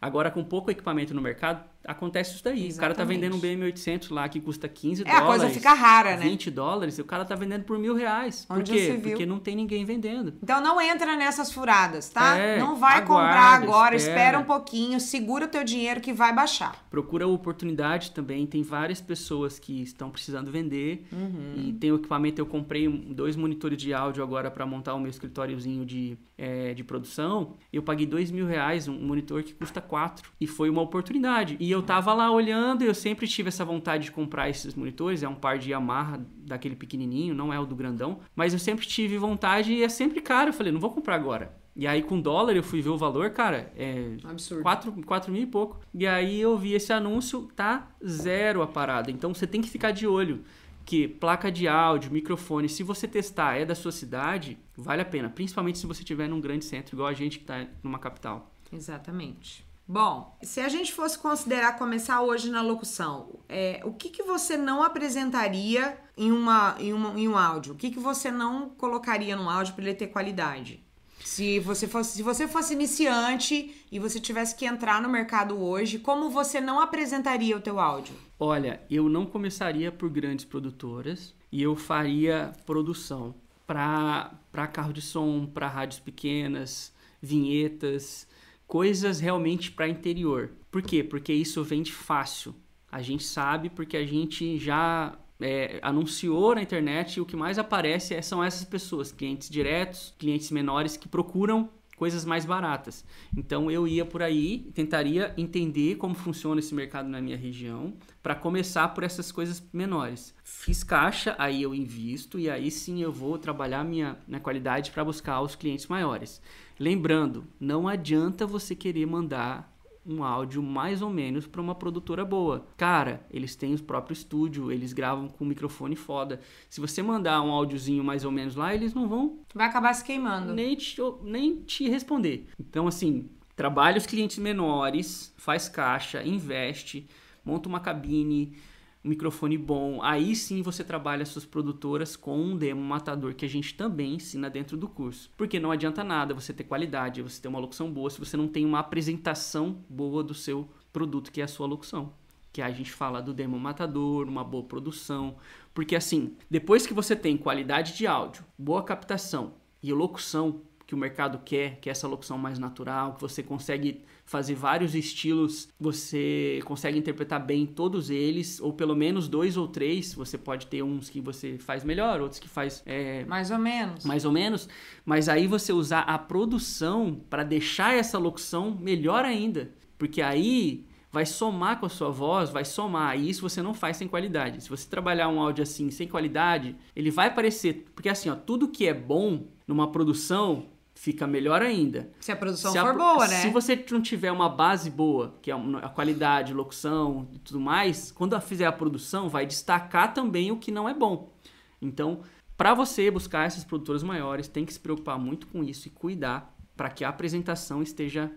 [0.00, 2.70] Agora, com pouco equipamento no mercado, acontece isso daí.
[2.70, 3.20] O cara tá Exatamente.
[3.20, 5.42] vendendo um BM800 lá que custa 15 É, a dólares.
[5.42, 6.22] coisa fica rara, né?
[6.24, 8.44] 20 dólares, e o cara tá vendendo por mil reais.
[8.44, 8.78] Por Onde quê?
[8.86, 9.02] você viu?
[9.10, 10.34] Porque não tem ninguém vendendo.
[10.40, 12.36] Então não entra nessas furadas, tá?
[12.36, 14.18] É, não vai aguarda, comprar agora, espera.
[14.18, 16.84] espera um pouquinho, segura o teu dinheiro que vai baixar.
[16.90, 18.46] Procura oportunidade também.
[18.46, 21.06] Tem várias pessoas que estão precisando vender.
[21.12, 21.54] Uhum.
[21.56, 22.40] E tem o equipamento.
[22.40, 26.84] Eu comprei dois monitores de áudio agora para montar o meu escritóriozinho de, é, de
[26.84, 27.54] produção.
[27.72, 30.30] Eu paguei dois mil reais um monitor que custa quatro.
[30.40, 31.56] E foi uma oportunidade.
[31.58, 32.82] E eu tava lá olhando.
[32.82, 35.22] Eu sempre tive essa vontade de comprar esses monitores.
[35.22, 38.20] É um par de Yamaha daquele pequenininho, não é o do grandão.
[38.34, 40.50] Mas eu sempre tive vontade e é sempre caro.
[40.50, 41.61] Eu falei, não vou comprar agora.
[41.74, 44.62] E aí, com dólar, eu fui ver o valor, cara, é absurdo.
[44.62, 45.80] 4, 4 mil e pouco.
[45.94, 49.10] E aí eu vi esse anúncio, tá zero a parada.
[49.10, 50.44] Então você tem que ficar de olho
[50.84, 55.30] que placa de áudio, microfone, se você testar é da sua cidade, vale a pena.
[55.30, 58.50] Principalmente se você estiver num grande centro, igual a gente que tá numa capital.
[58.72, 59.66] Exatamente.
[59.86, 64.56] Bom, se a gente fosse considerar começar hoje na locução, é, o que, que você
[64.56, 67.74] não apresentaria em, uma, em, uma, em um áudio?
[67.74, 70.82] O que, que você não colocaria no áudio para ele ter qualidade?
[71.24, 75.98] Se você, fosse, se você fosse iniciante e você tivesse que entrar no mercado hoje,
[75.98, 78.14] como você não apresentaria o teu áudio?
[78.38, 83.34] Olha, eu não começaria por grandes produtoras e eu faria produção
[83.66, 88.26] para carro de som, para rádios pequenas, vinhetas,
[88.66, 90.50] coisas realmente para interior.
[90.70, 91.04] Por quê?
[91.04, 92.54] Porque isso vende fácil.
[92.90, 98.14] A gente sabe porque a gente já é, anunciou na internet o que mais aparece
[98.14, 103.04] é- são essas pessoas, clientes diretos, clientes menores que procuram coisas mais baratas.
[103.36, 108.34] Então eu ia por aí, tentaria entender como funciona esse mercado na minha região, para
[108.34, 110.34] começar por essas coisas menores.
[110.42, 115.04] Fiz caixa, aí eu invisto e aí sim eu vou trabalhar minha, minha qualidade para
[115.04, 116.42] buscar os clientes maiores.
[116.76, 119.71] Lembrando, não adianta você querer mandar
[120.04, 122.66] um áudio mais ou menos para uma produtora boa.
[122.76, 126.40] Cara, eles têm o próprio estúdio, eles gravam com um microfone foda.
[126.68, 130.04] Se você mandar um áudiozinho mais ou menos lá, eles não vão Vai acabar se
[130.04, 130.52] queimando.
[130.54, 132.48] nem te, nem te responder.
[132.58, 137.06] Então, assim, trabalha os clientes menores, faz caixa, investe,
[137.44, 138.56] monta uma cabine,
[139.04, 140.00] um microfone bom.
[140.02, 144.48] Aí sim você trabalha suas produtoras com um demo matador que a gente também ensina
[144.48, 145.30] dentro do curso.
[145.36, 148.48] Porque não adianta nada você ter qualidade, você ter uma locução boa, se você não
[148.48, 152.12] tem uma apresentação boa do seu produto, que é a sua locução.
[152.52, 155.36] Que a gente fala do demo matador, uma boa produção.
[155.74, 160.60] Porque assim, depois que você tem qualidade de áudio, boa captação e locução
[160.92, 164.94] que o mercado quer, que é essa locução mais natural, que você consegue fazer vários
[164.94, 170.12] estilos, você consegue interpretar bem todos eles, ou pelo menos dois ou três.
[170.12, 174.04] Você pode ter uns que você faz melhor, outros que faz é, Mais ou menos.
[174.04, 174.68] mais ou menos,
[175.02, 181.24] mas aí você usar a produção para deixar essa locução melhor ainda, porque aí vai
[181.24, 183.18] somar com a sua voz, vai somar.
[183.18, 184.62] E isso você não faz sem qualidade.
[184.62, 188.68] Se você trabalhar um áudio assim sem qualidade, ele vai parecer, porque assim, ó, tudo
[188.68, 190.66] que é bom numa produção
[191.02, 192.12] fica melhor ainda.
[192.20, 193.42] Se a produção se for a, boa, né?
[193.42, 198.12] Se você não tiver uma base boa, que é a qualidade, locução e tudo mais,
[198.12, 201.32] quando fizer a produção, vai destacar também o que não é bom.
[201.80, 202.20] Então,
[202.56, 206.56] para você buscar essas produtoras maiores, tem que se preocupar muito com isso e cuidar
[206.76, 208.30] para que a apresentação esteja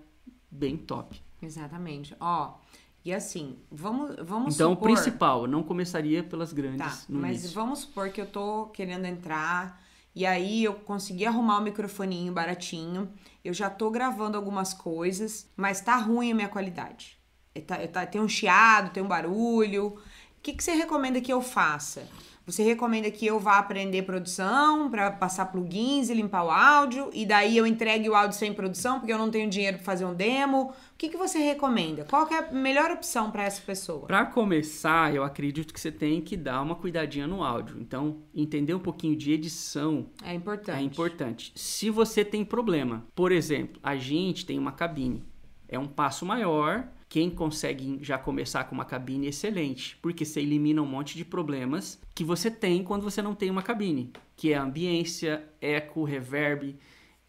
[0.49, 1.21] bem top.
[1.43, 2.15] Exatamente.
[2.19, 2.55] Ó,
[3.05, 4.73] e assim, vamos, vamos então, supor...
[4.73, 7.51] Então, o principal, não começaria pelas grandes tá, mas início.
[7.51, 13.11] vamos supor que eu tô querendo entrar e aí eu consegui arrumar o microfoninho baratinho.
[13.43, 17.19] Eu já tô gravando algumas coisas, mas tá ruim a minha qualidade.
[17.67, 19.87] Tá, tá, tem um chiado, tem um barulho.
[19.87, 22.07] O que, que você recomenda que eu faça?
[22.45, 27.25] Você recomenda que eu vá aprender produção para passar plugins e limpar o áudio e
[27.25, 30.13] daí eu entregue o áudio sem produção porque eu não tenho dinheiro para fazer um
[30.13, 30.69] demo?
[30.69, 32.05] O que, que você recomenda?
[32.05, 34.05] Qual é a melhor opção para essa pessoa?
[34.05, 37.77] Para começar, eu acredito que você tem que dar uma cuidadinha no áudio.
[37.79, 40.77] Então, entender um pouquinho de edição é importante.
[40.77, 41.51] É importante.
[41.55, 45.23] Se você tem problema, por exemplo, a gente tem uma cabine,
[45.67, 50.81] é um passo maior quem consegue já começar com uma cabine excelente, porque você elimina
[50.81, 54.57] um monte de problemas que você tem quando você não tem uma cabine, que é
[54.57, 56.75] ambiência, eco, reverb,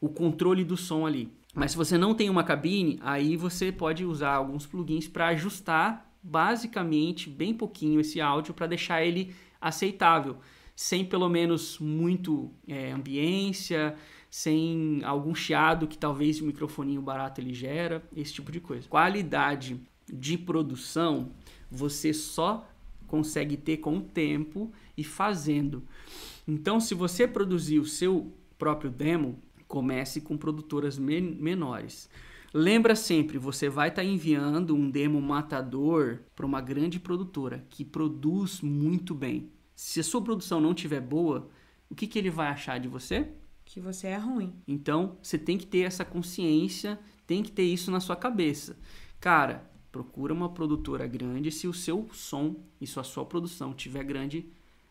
[0.01, 1.33] o controle do som ali.
[1.55, 6.13] Mas se você não tem uma cabine, aí você pode usar alguns plugins para ajustar
[6.21, 10.39] basicamente bem pouquinho esse áudio para deixar ele aceitável,
[10.75, 13.95] sem pelo menos muito é, ambiência,
[14.31, 18.89] sem algum chiado que talvez o microfoninho barato ele gera, esse tipo de coisa.
[18.89, 19.81] Qualidade
[20.13, 21.31] de produção
[21.71, 22.69] você só
[23.07, 25.83] consegue ter com o tempo e fazendo.
[26.47, 32.09] Então, se você produzir o seu próprio demo, comece com produtoras men menores.
[32.55, 37.85] Lembra sempre, você vai estar tá enviando um demo matador para uma grande produtora que
[37.85, 39.51] produz muito bem.
[39.75, 41.51] Se a sua produção não estiver boa,
[41.91, 43.29] o que, que ele vai achar de você?
[43.67, 44.55] Que você é ruim.
[44.67, 48.79] Então, você tem que ter essa consciência, tem que ter isso na sua cabeça.
[49.21, 54.49] Cara, procura uma produtora grande se o seu som e sua sua produção tiver grande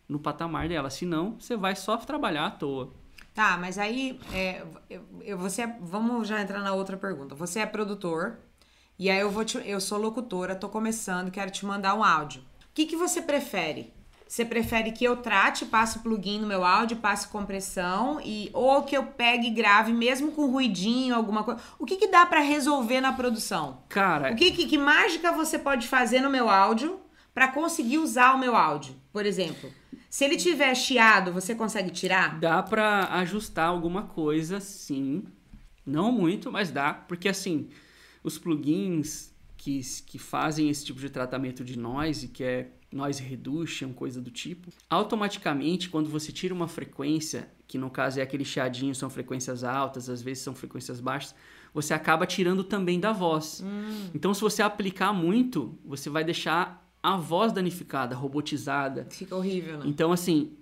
[0.08, 0.90] no patamar dela.
[0.90, 2.92] Senão, você vai só trabalhar à toa.
[3.34, 4.64] Tá, mas aí é,
[5.20, 7.34] eu, você é, vamos já entrar na outra pergunta.
[7.34, 8.38] Você é produtor
[8.98, 12.40] e aí eu vou te, eu sou locutora, tô começando, quero te mandar um áudio.
[12.40, 13.92] O que, que você prefere?
[14.28, 18.96] Você prefere que eu trate, passe plugin no meu áudio, passe compressão e ou que
[18.96, 21.60] eu pegue e grave mesmo com ruidinho, alguma coisa.
[21.78, 23.84] O que que dá para resolver na produção?
[23.88, 27.00] Cara, o que, que que mágica você pode fazer no meu áudio
[27.32, 28.96] para conseguir usar o meu áudio?
[29.12, 29.70] Por exemplo,
[30.10, 32.40] se ele tiver chiado, você consegue tirar?
[32.40, 35.22] Dá para ajustar alguma coisa, sim.
[35.86, 37.68] Não muito, mas dá, porque assim,
[38.24, 43.92] os plugins que, que fazem esse tipo de tratamento de noise, que é noise reduction,
[43.92, 44.70] coisa do tipo.
[44.88, 50.08] Automaticamente, quando você tira uma frequência, que no caso é aquele chiadinho, são frequências altas,
[50.08, 51.34] às vezes são frequências baixas,
[51.74, 53.62] você acaba tirando também da voz.
[53.64, 54.10] Hum.
[54.14, 59.06] Então, se você aplicar muito, você vai deixar a voz danificada, robotizada.
[59.10, 59.84] Fica horrível, né?
[59.86, 60.56] Então, assim,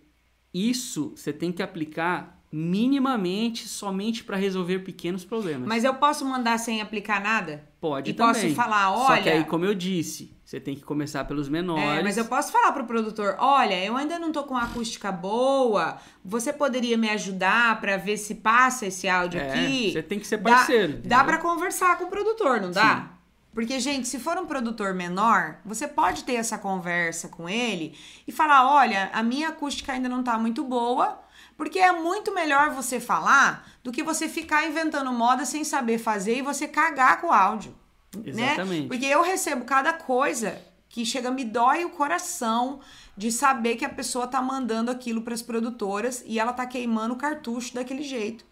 [0.53, 5.67] isso você tem que aplicar minimamente somente para resolver pequenos problemas.
[5.67, 7.69] Mas eu posso mandar sem aplicar nada?
[7.85, 8.33] Pode e também.
[8.33, 9.17] posso falar, olha...
[9.17, 12.01] Só que aí, como eu disse, você tem que começar pelos menores.
[12.01, 15.99] É, mas eu posso falar pro produtor, olha, eu ainda não tô com acústica boa,
[16.25, 19.93] você poderia me ajudar para ver se passa esse áudio é, aqui?
[19.93, 20.95] Você tem que ser parceiro.
[21.05, 22.97] Dá, dá para conversar com o produtor, não dá?
[22.97, 23.09] Sim.
[23.53, 27.95] Porque, gente, se for um produtor menor, você pode ter essa conversa com ele
[28.27, 31.21] e falar: olha, a minha acústica ainda não tá muito boa,
[31.57, 36.39] porque é muito melhor você falar do que você ficar inventando moda sem saber fazer
[36.39, 37.75] e você cagar com o áudio.
[38.17, 38.53] Né?
[38.53, 38.83] Exatamente.
[38.83, 38.89] Né?
[38.89, 42.81] Porque eu recebo cada coisa que chega, me dói o coração
[43.17, 47.15] de saber que a pessoa tá mandando aquilo para as produtoras e ela tá queimando
[47.15, 48.45] o cartucho daquele jeito.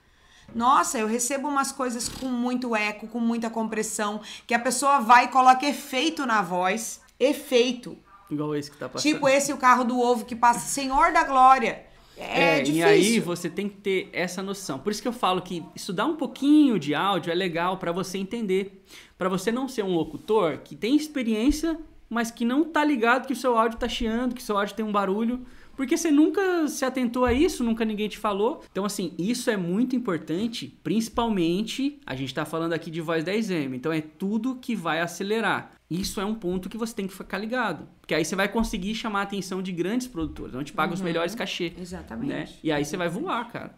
[0.55, 5.27] Nossa, eu recebo umas coisas com muito eco, com muita compressão, que a pessoa vai
[5.27, 7.01] e coloca efeito na voz.
[7.19, 7.97] Efeito.
[8.31, 9.13] Igual esse que tá passando.
[9.13, 11.87] Tipo esse, o carro do ovo que passa Senhor da Glória.
[12.17, 14.79] É, é e aí você tem que ter essa noção.
[14.79, 18.19] Por isso que eu falo que estudar um pouquinho de áudio é legal para você
[18.19, 18.85] entender,
[19.17, 23.33] para você não ser um locutor que tem experiência, mas que não tá ligado que
[23.33, 26.69] o seu áudio tá chiando, que o seu áudio tem um barulho, porque você nunca
[26.69, 28.63] se atentou a isso, nunca ninguém te falou.
[28.71, 33.75] Então assim, isso é muito importante, principalmente a gente tá falando aqui de voz 10M,
[33.75, 35.73] então é tudo que vai acelerar.
[35.91, 37.87] Isso é um ponto que você tem que ficar ligado.
[38.01, 40.95] Porque aí você vai conseguir chamar a atenção de grandes produtores, onde paga uhum.
[40.95, 41.73] os melhores cachê.
[41.79, 42.29] Exatamente.
[42.29, 42.49] Né?
[42.63, 43.75] E aí você vai voar, cara.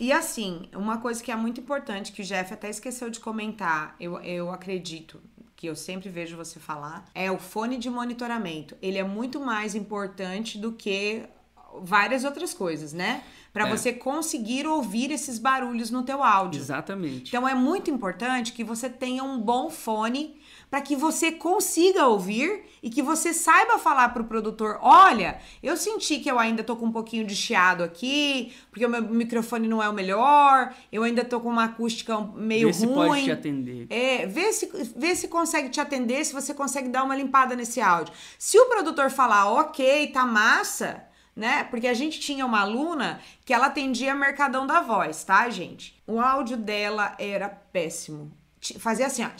[0.00, 3.94] E assim, uma coisa que é muito importante, que o Jeff até esqueceu de comentar,
[4.00, 5.20] eu, eu acredito,
[5.64, 8.76] que eu sempre vejo você falar, é o fone de monitoramento.
[8.82, 11.22] Ele é muito mais importante do que
[11.80, 13.22] várias outras coisas, né?
[13.50, 13.70] Para É.
[13.70, 16.60] você conseguir ouvir esses barulhos no teu áudio.
[16.60, 17.28] Exatamente.
[17.30, 20.36] Então é muito importante que você tenha um bom fone
[20.74, 26.18] para que você consiga ouvir e que você saiba falar pro produtor, olha, eu senti
[26.18, 29.80] que eu ainda tô com um pouquinho de chiado aqui, porque o meu microfone não
[29.80, 32.94] é o melhor, eu ainda tô com uma acústica meio Vê se ruim.
[32.94, 33.86] pode te atender.
[33.88, 37.80] É, vê se, vê se consegue te atender, se você consegue dar uma limpada nesse
[37.80, 38.12] áudio.
[38.36, 41.04] Se o produtor falar, ok, tá massa,
[41.36, 41.62] né?
[41.62, 46.02] Porque a gente tinha uma aluna que ela atendia Mercadão da Voz, tá, gente?
[46.04, 48.32] O áudio dela era péssimo.
[48.78, 49.30] Fazia assim, ó.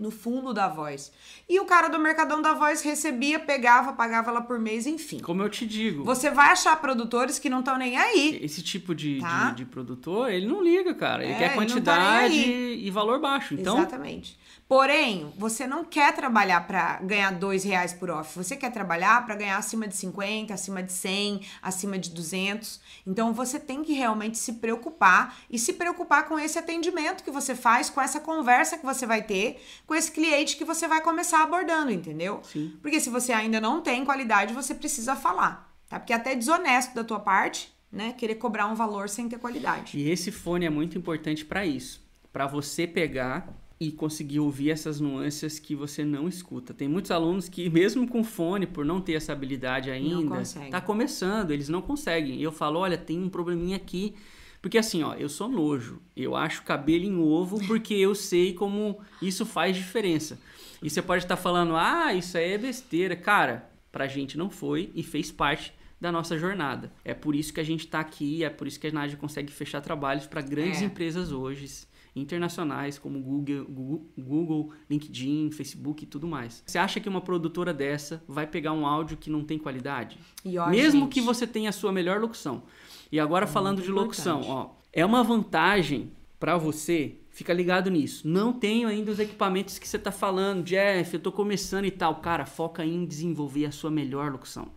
[0.00, 1.12] No fundo da voz.
[1.46, 5.18] E o cara do Mercadão da Voz recebia, pegava, pagava ela por mês, enfim.
[5.20, 8.40] Como eu te digo, Você vai achar produtores que não estão nem aí.
[8.42, 9.50] esse tipo de, Tá.
[9.50, 11.22] de, de produtor, ele não liga, cara.
[11.22, 12.86] Ele É, quer ele tá quantidade aí.
[12.86, 13.52] e valor baixo.
[13.52, 14.38] Então, Exatamente.
[14.70, 18.36] Porém, você não quer trabalhar para ganhar dois reais por off.
[18.36, 22.80] Você quer trabalhar para ganhar acima de 50, acima de 100, acima de 200.
[23.04, 27.56] Então, você tem que realmente se preocupar e se preocupar com esse atendimento que você
[27.56, 31.42] faz, com essa conversa que você vai ter com esse cliente que você vai começar
[31.42, 32.40] abordando, entendeu?
[32.44, 32.78] Sim.
[32.80, 35.98] Porque se você ainda não tem qualidade, você precisa falar, tá?
[35.98, 38.12] Porque é até desonesto da tua parte, né?
[38.16, 39.98] Querer cobrar um valor sem ter qualidade.
[39.98, 42.00] E esse fone é muito importante para isso,
[42.32, 46.74] para você pegar e conseguir ouvir essas nuances que você não escuta.
[46.74, 50.70] Tem muitos alunos que mesmo com fone, por não ter essa habilidade ainda, conseguem.
[50.70, 52.36] tá começando, eles não conseguem.
[52.38, 54.14] E eu falo, olha, tem um probleminha aqui,
[54.60, 55.98] porque assim, ó, eu sou nojo.
[56.14, 60.38] Eu acho cabelo em ovo porque eu sei como isso faz diferença.
[60.82, 63.16] E você pode estar falando, ah, isso aí é besteira.
[63.16, 66.92] Cara, pra gente não foi e fez parte da nossa jornada.
[67.02, 69.50] É por isso que a gente tá aqui, é por isso que a Nádia consegue
[69.50, 70.84] fechar trabalhos para grandes É.
[70.84, 71.66] empresas hoje,
[72.14, 76.62] internacionais, como Google, Google, LinkedIn, Facebook e tudo mais.
[76.66, 80.18] Você acha que uma produtora dessa vai pegar um áudio que não tem qualidade?
[80.44, 82.62] E ó, Mesmo gente, que você tenha a sua melhor locução.
[83.10, 87.16] E agora falando muito de locução, ó, é uma vantagem para você.
[87.30, 88.26] Fica ligado nisso.
[88.26, 92.16] Não tenho ainda os equipamentos que você tá falando, Jeff, eu tô começando e tal.
[92.16, 94.68] Cara, foca em desenvolver a sua melhor locução.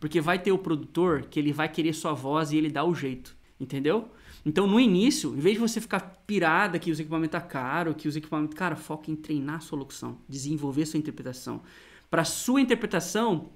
[0.00, 2.94] Porque vai ter o produtor que ele vai querer sua voz e ele dá o
[2.94, 4.08] jeito, entendeu?
[4.44, 8.08] Então, no início, em vez de você ficar pirada que os equipamentos tá caro, que
[8.08, 11.62] os equipamentos, cara, foca em treinar a sua locução, desenvolver a sua interpretação.
[12.10, 13.50] Para sua interpretação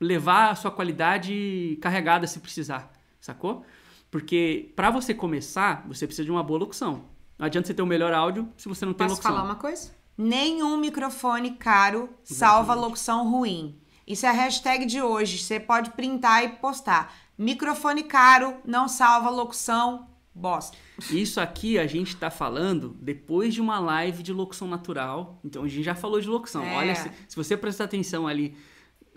[0.00, 3.64] levar a sua qualidade carregada se precisar, sacou?
[4.10, 7.04] Porque para você começar, você precisa de uma boa locução.
[7.38, 9.32] Não adianta você ter o melhor áudio se você não tem Posso locução.
[9.32, 9.90] falar uma coisa?
[10.16, 13.80] Nenhum microfone caro salva locução ruim.
[14.06, 15.38] Isso é a hashtag de hoje.
[15.38, 17.14] Você pode printar e postar.
[17.38, 20.76] Microfone caro não salva locução bosta.
[21.10, 25.40] Isso aqui a gente tá falando depois de uma live de locução natural.
[25.44, 26.64] Então a gente já falou de locução.
[26.64, 26.74] É.
[26.76, 28.54] Olha, se, se você prestar atenção ali,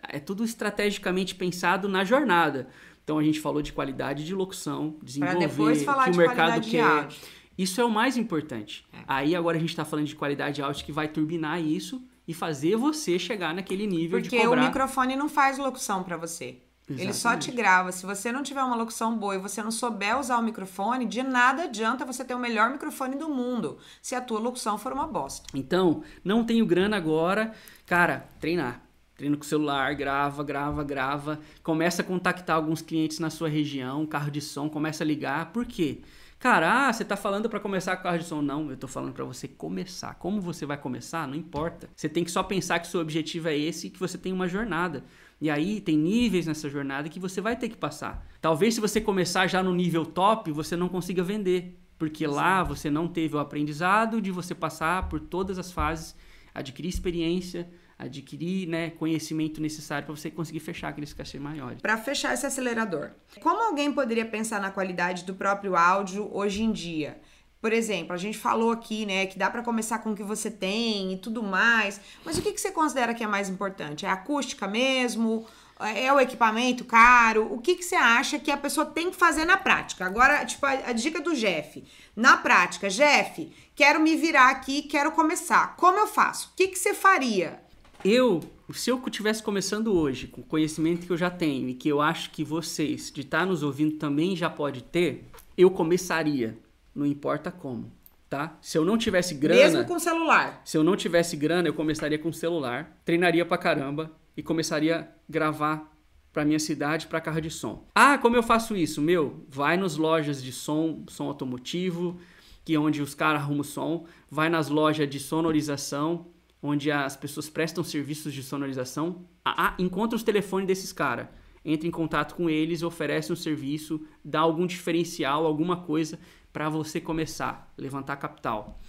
[0.10, 2.68] é tudo estrategicamente pensado na jornada.
[3.04, 6.20] Então a gente falou de qualidade de locução, Para desenvolver depois falar que de o
[6.22, 6.82] mercado quer.
[6.82, 7.18] áudio.
[7.58, 8.86] Isso é o mais importante.
[8.92, 8.98] É.
[9.08, 12.34] Aí agora a gente tá falando de qualidade de áudio que vai turbinar isso e
[12.34, 14.66] fazer você chegar naquele nível de Porque o cobrar.
[14.66, 16.58] microfone não faz locução pra você.
[16.88, 17.52] Ele só te Exatamente.
[17.52, 17.92] grava.
[17.92, 21.24] Se você não tiver uma locução boa e você não souber usar o microfone, de
[21.24, 25.08] nada adianta você ter o melhor microfone do mundo se a tua locução for uma
[25.08, 25.48] bosta.
[25.54, 27.54] Então, não tenho grana agora.
[27.86, 28.82] Cara, treinar.
[29.16, 31.40] Treina com o celular, grava, grava, grava.
[31.64, 35.54] Começa a contactar alguns clientes na sua região, carro de som, começa a ligar.
[35.54, 36.02] Por quê?
[36.38, 38.42] Cara, ah, você tá falando para começar com carro de som.
[38.42, 40.16] Não, eu tô falando para você começar.
[40.16, 41.90] Como você vai começar, não importa.
[41.96, 44.48] Você tem que só pensar que seu objetivo é esse e que você tem uma
[44.50, 45.04] jornada.
[45.40, 48.26] E aí tem níveis nessa jornada que você vai ter que passar.
[48.42, 51.80] Talvez se você começar já no nível top, você não consiga vender.
[51.98, 56.16] Porque lá você não teve o aprendizado de você passar por todas as fases,
[56.54, 61.82] adquirir experiência, adquirir né, conhecimento necessário para você conseguir fechar aqueles cachê maiores.
[61.82, 66.72] Para fechar esse acelerador, como alguém poderia pensar na qualidade do próprio áudio hoje em
[66.72, 67.22] dia?
[67.66, 70.52] Por exemplo, a gente falou aqui, né, que dá para começar com o que você
[70.52, 74.06] tem e tudo mais, mas o que, que você considera que é mais importante?
[74.06, 75.48] É a acústica mesmo?
[75.80, 77.52] É o equipamento caro?
[77.52, 80.06] O que, que você acha que a pessoa tem que fazer na prática?
[80.06, 81.84] Agora, tipo, a, a dica do Jeff.
[82.16, 85.76] Na prática, Jeff, quero me virar aqui, quero começar.
[85.76, 86.52] Como eu faço?
[86.54, 87.60] O que, que você faria?
[88.04, 88.42] Eu,
[88.76, 92.00] se eu estivesse começando hoje, com o conhecimento que eu já tenho e que eu
[92.00, 95.26] acho que vocês, de estar nos ouvindo, também já pode ter,
[95.58, 96.56] eu começaria,
[96.96, 97.92] não importa como,
[98.30, 98.58] tá?
[98.62, 99.62] Se eu não tivesse grana...
[99.62, 100.62] Mesmo com celular.
[100.64, 105.08] Se eu não tivesse grana, eu começaria com celular, treinaria pra caramba e começaria a
[105.30, 105.94] gravar
[106.32, 107.88] pra minha cidade, pra carro de som.
[107.96, 109.02] Ah, como eu faço isso?
[109.02, 112.20] Meu, vai nos lojas de som, som automotivo,
[112.64, 116.28] que é onde os caras arrumam som, vai nas lojas de sonorização,
[116.62, 121.28] onde as pessoas prestam serviços de sonorização, ah, ah, encontra os telefones desses caras,
[121.64, 126.20] entra em contato com eles, oferece um serviço, dá algum diferencial, alguma coisa
[126.56, 128.80] para você começar, levantar capital.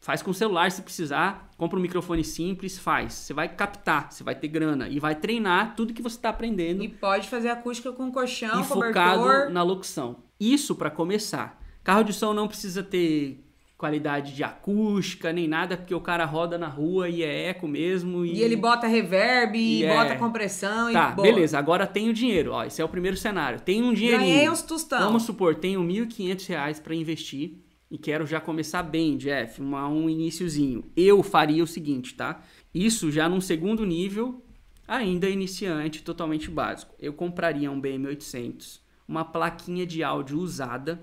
[0.00, 3.12] Faz com o celular se precisar, compra um microfone simples, faz.
[3.12, 6.82] Você vai captar, você vai ter grana e vai treinar tudo que você está aprendendo.
[6.82, 8.88] E pode fazer acústica com colchão, e cobertor.
[8.88, 10.16] focado na locução.
[10.40, 11.62] Isso para começar.
[11.84, 13.40] Carro de som não precisa ter
[13.82, 18.24] qualidade de acústica nem nada, porque o cara roda na rua e é eco mesmo.
[18.24, 21.26] E, E ele bota reverb, e, E é- bota compressão Tá, e boa.
[21.26, 22.52] beleza, agora tenho dinheiro.
[22.52, 23.58] Ó, esse é o primeiro cenário.
[23.60, 24.20] Tenho um dinheirinho.
[24.34, 25.00] Ganhei uns tostão.
[25.00, 27.58] Vamos supor, tenho 1.500 reais para investir
[27.90, 30.84] e quero já começar bem, Jeff, uma, um iniciozinho.
[30.96, 32.40] Eu faria o seguinte, tá?
[32.72, 34.44] Isso já num segundo nível,
[34.86, 36.94] ainda iniciante, totalmente básico.
[37.00, 41.00] Eu compraria um BM800, uma plaquinha de áudio usada.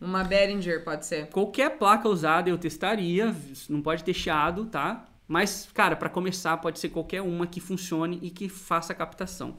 [0.00, 1.26] Uma Behringer, pode ser.
[1.28, 3.34] Qualquer placa usada eu testaria,
[3.68, 5.06] não pode ter chiado, tá?
[5.28, 9.56] Mas, cara, para começar, pode ser qualquer uma que funcione e que faça a captação.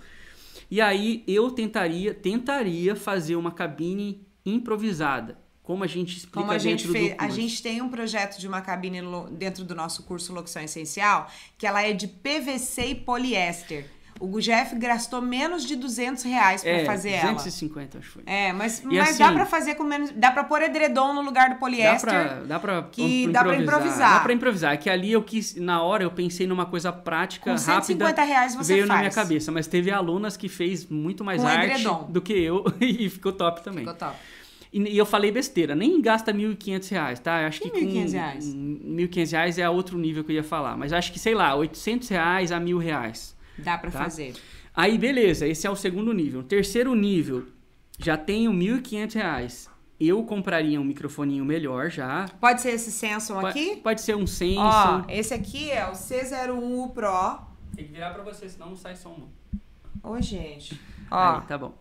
[0.70, 6.58] E aí eu tentaria, tentaria fazer uma cabine improvisada, como a gente explica Como a
[6.58, 9.00] gente dentro fez, do a gente tem um projeto de uma cabine
[9.32, 13.86] dentro do nosso curso Locução Essencial, que ela é de PVC e poliéster.
[14.24, 18.24] O Jeff gastou menos de 200 reais pra é, fazer 250, acho que foi.
[18.26, 18.36] ela.
[18.38, 20.12] É, mas, E mas assim- dá pra fazer com menos.
[20.12, 22.10] Dá pra pôr edredom no lugar do Dá poliéster.
[22.10, 24.14] pra, dá pra que dá pra improvisar.
[24.14, 24.74] Dá pra improvisar.
[24.74, 28.24] É que ali eu quis, na hora eu pensei numa coisa prática, Com 150 rápida.
[28.24, 29.00] reais você veio na faz.
[29.02, 32.06] minha cabeça, mas teve alunas que fez muito mais Com arte edredom.
[32.10, 33.80] do que eu e ficou top também.
[33.80, 34.16] Ficou top.
[34.72, 37.42] E, eu falei besteira, nem gasta 1.500 reais, tá?
[37.42, 38.46] Eu acho Que que, com 1.500 reais?
[38.56, 42.08] 1.500 reais é outro nível que eu ia falar, mas acho que, sei lá, 800
[42.08, 43.36] reais a 1.000 reais.
[43.64, 44.04] Dá pra Tá.
[44.04, 44.34] fazer.
[44.76, 46.44] Aí, beleza, esse é o segundo nível.
[46.44, 47.46] Terceiro nível,
[48.00, 49.70] já tenho 1.500 reais.
[50.00, 52.26] Eu compraria um microfoninho melhor já.
[52.40, 53.76] Pode ser esse Samsung aqui?
[53.78, 54.60] Pode ser um Senso.
[54.62, 57.40] Ó, esse aqui é o C01U Pro.
[57.76, 59.30] Tem que virar pra você, senão não sai som.
[60.04, 60.80] Ô, gente.
[61.12, 61.74] Ó, Aí, tá bom.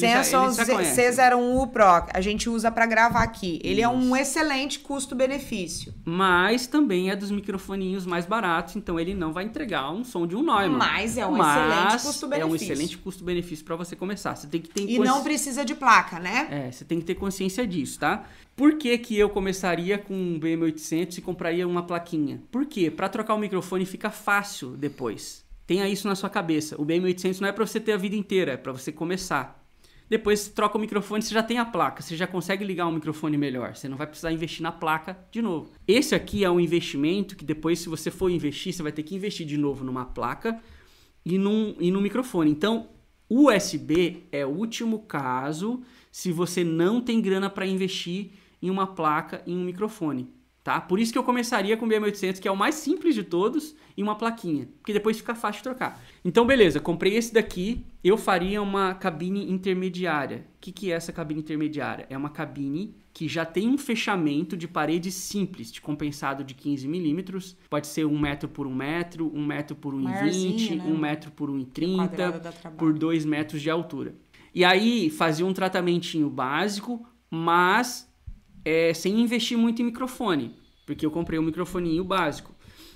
[0.00, 1.10] Samsung conhecem.
[1.10, 3.60] C01U Pro, a gente usa pra gravar aqui.
[3.62, 5.92] Ele é um excelente custo-benefício.
[6.04, 10.34] Mas também é dos microfoninhos mais baratos, então ele não vai entregar um som de
[10.34, 10.70] um Neumann.
[10.78, 12.72] Mas é um Mas excelente É um custo-benefício.
[12.72, 14.34] excelente custo-benefício pra você começar.
[14.34, 16.48] Você tem que ter E consci- não precisa de placa, né?
[16.50, 18.24] É, você tem que ter consciência disso, tá?
[18.56, 22.42] Por que, que eu começaria com um BM800 e compraria uma plaquinha?
[22.50, 22.90] Por quê?
[22.90, 25.42] Pra trocar o microfone fica fácil depois.
[25.66, 26.80] Tenha isso na sua cabeça.
[26.80, 29.61] O BM800 não é pra você ter a vida inteira, é pra você começar.
[30.12, 32.92] Depois você troca o microfone, você já tem a placa, você já consegue ligar um
[32.92, 33.74] microfone melhor.
[33.74, 35.70] Você não vai precisar investir na placa de novo.
[35.88, 39.14] Esse aqui é um investimento que depois, se você for investir, você vai ter que
[39.14, 40.60] investir de novo numa placa
[41.24, 42.50] e num, e num microfone.
[42.50, 42.90] Então,
[43.26, 49.42] USB é o último caso se você não tem grana para investir em uma placa
[49.46, 50.28] e um microfone.
[50.62, 50.80] Tá?
[50.80, 53.74] Por isso que eu começaria com o BM800, que é o mais simples de todos,
[53.96, 56.00] e uma plaquinha, porque depois fica fácil de trocar.
[56.24, 60.46] Então, beleza, comprei esse daqui, eu faria uma cabine intermediária.
[60.56, 62.06] O que, que é essa cabine intermediária?
[62.08, 66.86] É uma cabine que já tem um fechamento de parede simples, de compensado de 15
[66.86, 67.56] milímetros.
[67.68, 70.84] Pode ser um metro por um metro, um metro por 1,20, Maiorzinho, né?
[70.86, 72.78] um metro por Quadrado 1,30, dá trabalho.
[72.78, 74.14] por 2 metros de altura.
[74.54, 78.11] E aí fazia um tratamentinho básico, mas
[78.64, 80.54] é, sem investir muito em microfone,
[80.86, 82.54] porque eu comprei um microfoninho básico.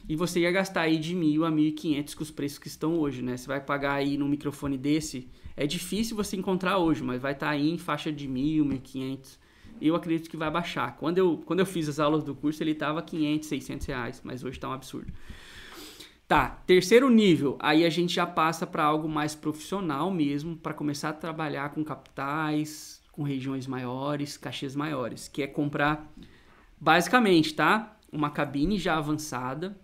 [0.09, 2.69] E você ia gastar aí de mil a mil e quinhentos com os preços que
[2.69, 3.37] estão hoje, né?
[3.37, 7.51] Você vai pagar aí num microfone desse, é difícil você encontrar hoje, mas vai estar
[7.51, 9.39] aí em faixa de mil, mil e quinhentos.
[9.81, 10.97] Eu acredito que vai baixar.
[10.97, 14.45] Quando eu, quando eu fiz as aulas do curso, ele tava 500, 600 reais, mas
[14.45, 15.13] hoje tá um absurdo.
[16.29, 21.11] Tá, terceiro nível, aí a gente já passa para algo mais profissional mesmo, para começar
[21.11, 26.13] a trabalhar com capitais, com regiões maiores, cachês maiores, que é comprar
[26.79, 27.97] basicamente, tá?
[28.13, 29.77] Uma cabine já avançada,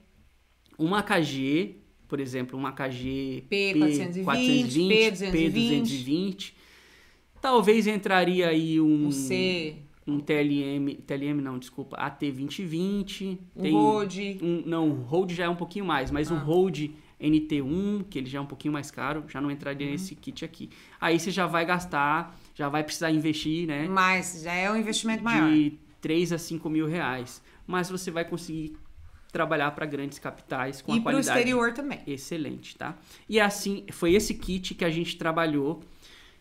[0.79, 1.77] uma AKG,
[2.07, 5.33] por exemplo, uma AKG P420, P420, P220.
[5.33, 6.53] P220.
[7.41, 9.77] Talvez entraria aí um O C,
[10.07, 14.39] um TLM, TLM não, desculpa, AT2020, o tem Rode.
[14.43, 16.41] um, não, o Rode já é um pouquinho mais, mas um Ah.
[16.41, 19.93] Rode NT1, que ele já é um pouquinho mais caro, já não entraria Uhum.
[19.93, 20.69] nesse kit aqui.
[21.01, 23.87] Aí você já vai gastar, já vai precisar investir, né?
[23.89, 25.51] Mas já é um investimento maior.
[25.51, 27.43] De 3 a 5 mil reais.
[27.67, 28.77] Mas você vai conseguir
[29.33, 32.01] trabalhar para grandes capitais com e a qualidade exterior também.
[32.07, 32.95] excelente, tá?
[33.29, 35.81] E assim, foi esse kit que a gente trabalhou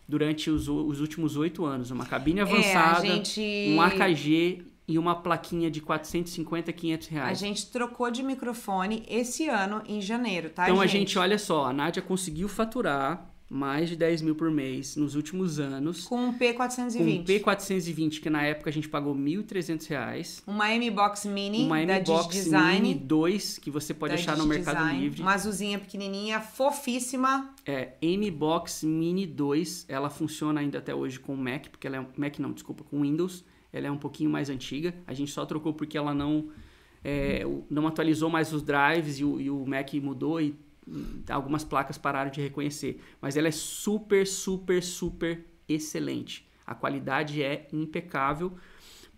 [0.06, 1.90] durante os, o- os últimos oito anos.
[1.90, 3.40] Uma cabine avançada, é, a gente...
[3.70, 7.38] um AKG e uma plaquinha de 450, 500 A reais.
[7.38, 11.72] gente trocou de microfone esse ano, em janeiro, tá, então a gente, olha só, a
[11.72, 16.06] Nádia conseguiu faturar mais de 10 mil por mês nos últimos anos.
[16.06, 17.20] Com um Com P420.
[17.20, 20.42] um P420, que na época a gente pagou 1.300 reais.
[20.46, 22.80] Uma M-Box Mini Uma da M-Box Digidesign.
[22.80, 25.04] Mini 2, que você pode achar no Mercado Digidesign.
[25.04, 25.20] Livre.
[25.22, 27.54] Uma azulzinha pequenininha, fofíssima.
[27.66, 32.38] É, M-Box Mini 2, ela funciona ainda até hoje com Mac, porque ela é Mac
[32.38, 33.44] não, desculpa, com Windows.
[33.70, 34.94] Ela é um pouquinho mais antiga.
[35.06, 36.48] A gente só trocou porque ela não
[37.04, 40.54] é, não atualizou mais os drives e o, e o Mac mudou e
[41.28, 43.02] algumas placas pararam de reconhecer.
[43.20, 46.48] Mas ela é super, super, super excelente.
[46.66, 48.56] A qualidade é impecável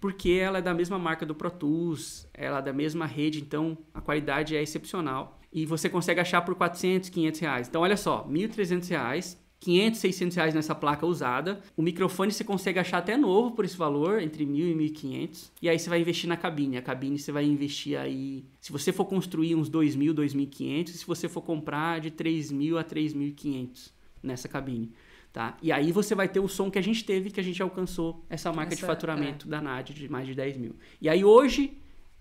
[0.01, 3.79] porque ela é da mesma marca do Pro Tools, ela é da mesma rede, então
[3.95, 5.41] a qualidade é excepcional.
[5.51, 7.69] E você consegue achar por 400, 500 reais.
[7.69, 11.61] Então olha só, 1.300 reais, 500, 600 reais nessa placa usada.
[11.75, 15.51] O microfone você consegue achar até novo por esse valor, entre 1.000 e 1.500.
[15.62, 16.77] E aí você vai investir na cabine.
[16.77, 21.29] A cabine você vai investir aí, se você for construir uns 2.000, 2.500, se você
[21.29, 23.91] for comprar de 3.000 a 3.500
[24.23, 24.93] nessa cabine.
[25.33, 25.57] Tá?
[25.62, 28.25] E aí você vai ter o som que a gente teve, que a gente alcançou
[28.29, 30.77] essa marca de Essa- faturamento da NAD de mais de 10 mil.
[31.01, 31.73] E aí hoje,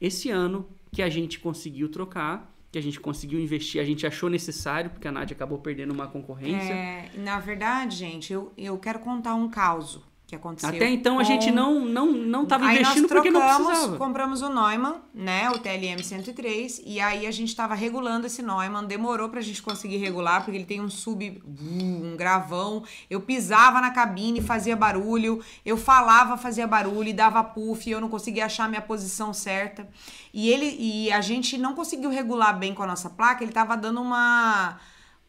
[0.02, 4.28] esse ano, que a gente conseguiu trocar, que a gente conseguiu investir, a gente achou
[4.28, 6.74] necessário, porque a NAD acabou perdendo uma concorrência.
[6.74, 10.04] É, na verdade, gente, eu, eu quero contar um caso
[10.34, 10.70] que aconteceu.
[10.70, 13.98] Até então a com- gente não não não estava investindo porque não precisava.
[13.98, 18.86] compramos o Neumann, né, o TLM 103, e aí a gente estava regulando esse Neumann,
[18.86, 23.92] demorou pra gente conseguir regular, porque ele tem um sub, um gravão, eu pisava na
[23.92, 28.66] cabine, fazia barulho, eu falava, fazia barulho, e dava puff, e eu não conseguia achar
[28.66, 29.88] a minha posição certa,
[30.34, 33.76] e ele, e a gente não conseguiu regular bem com a nossa placa, ele tava
[33.78, 34.78] dando uma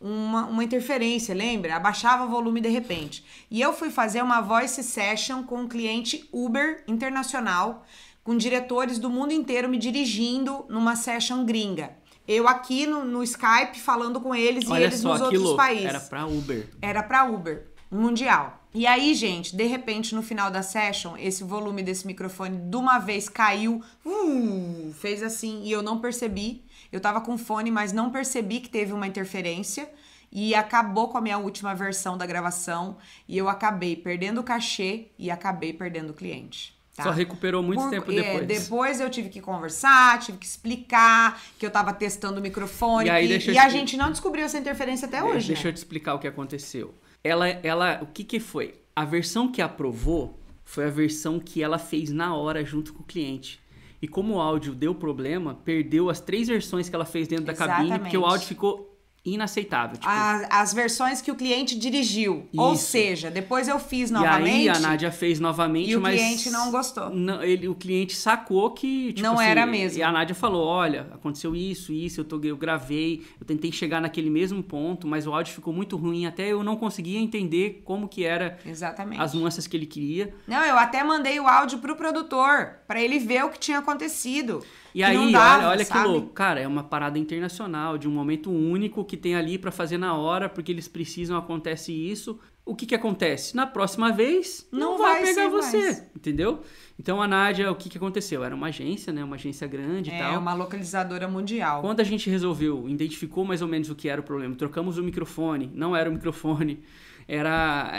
[0.04, 1.76] uma, uma interferência, lembra?
[1.76, 3.24] Abaixava o volume de repente.
[3.50, 7.86] E eu fui fazer uma voice session com um cliente Uber internacional,
[8.22, 11.96] com diretores do mundo inteiro me dirigindo numa session gringa.
[12.28, 15.56] Eu aqui no, no Skype falando com eles e Olha eles só nos outros louco,
[15.56, 15.86] países.
[15.86, 16.68] era pra Uber.
[16.82, 18.63] Era pra Uber, mundial.
[18.74, 22.98] E aí, gente, de repente, no final da session, esse volume desse microfone de uma
[22.98, 26.64] vez caiu, uh, fez assim, e eu não percebi.
[26.90, 29.88] Eu tava com fone, mas não percebi que teve uma interferência.
[30.32, 32.96] E acabou com a minha última versão da gravação.
[33.28, 36.74] E eu acabei perdendo o cachê e acabei perdendo o cliente.
[36.96, 37.04] tá?
[37.04, 38.46] Só recuperou muito Por- tempo é, depois.
[38.46, 43.06] depois eu tive que conversar, tive que explicar que eu tava testando o microfone.
[43.06, 45.46] E aí, eu e a te- gente não descobriu essa interferência até É, hoje.
[45.46, 45.68] Deixa né?
[45.70, 46.92] eu te explicar o que aconteceu.
[47.24, 48.74] Ela, ela, o que que foi?
[48.94, 53.06] A versão que aprovou foi a versão que ela fez na hora junto com o
[53.06, 53.60] cliente.
[54.00, 57.54] E como o áudio deu problema, perdeu as três versões que ela fez dentro da
[57.54, 58.93] cabine, porque o áudio ficou
[59.24, 59.96] inaceitável.
[59.96, 62.46] Tipo, As, as versões que o cliente dirigiu.
[62.56, 62.84] Ou Isso.
[62.88, 64.50] seja, depois eu fiz e novamente.
[64.50, 67.10] aí a Nádia fez novamente, e o mas cliente não gostou.
[67.10, 69.98] não- ele, o cliente sacou que tipo Não assim, era mesmo.
[69.98, 74.00] E a Nádia falou: olha, aconteceu isso, isso, eu, tô, eu gravei, eu tentei chegar
[74.00, 78.06] naquele mesmo ponto, mas o áudio ficou muito ruim, até eu não conseguia entender como
[78.08, 79.20] que era Exatamente.
[79.22, 80.34] as nuances que ele queria.
[80.46, 84.62] Não, eu até mandei o áudio pro produtor, pra ele ver o que tinha acontecido.
[84.94, 86.28] E aí, dava, olha, olha que louco.
[86.30, 90.14] Cara, é uma parada internacional, de um momento único que tem ali pra fazer na
[90.16, 92.38] hora, porque eles precisam, acontece isso.
[92.66, 93.54] O que que acontece?
[93.54, 96.06] Na próxima vez, não, Não vai, vai pegar você, mais.
[96.16, 96.62] entendeu?
[96.98, 98.42] Então a Nádia, o que que aconteceu?
[98.42, 99.22] Era uma agência, né?
[99.22, 100.38] Uma agência grande e É tal.
[100.40, 101.82] uma localizadora mundial.
[101.82, 105.02] Quando a gente resolveu, identificou mais ou menos o que era o problema, trocamos o
[105.02, 106.82] microfone, não era o microfone,
[107.28, 107.92] era.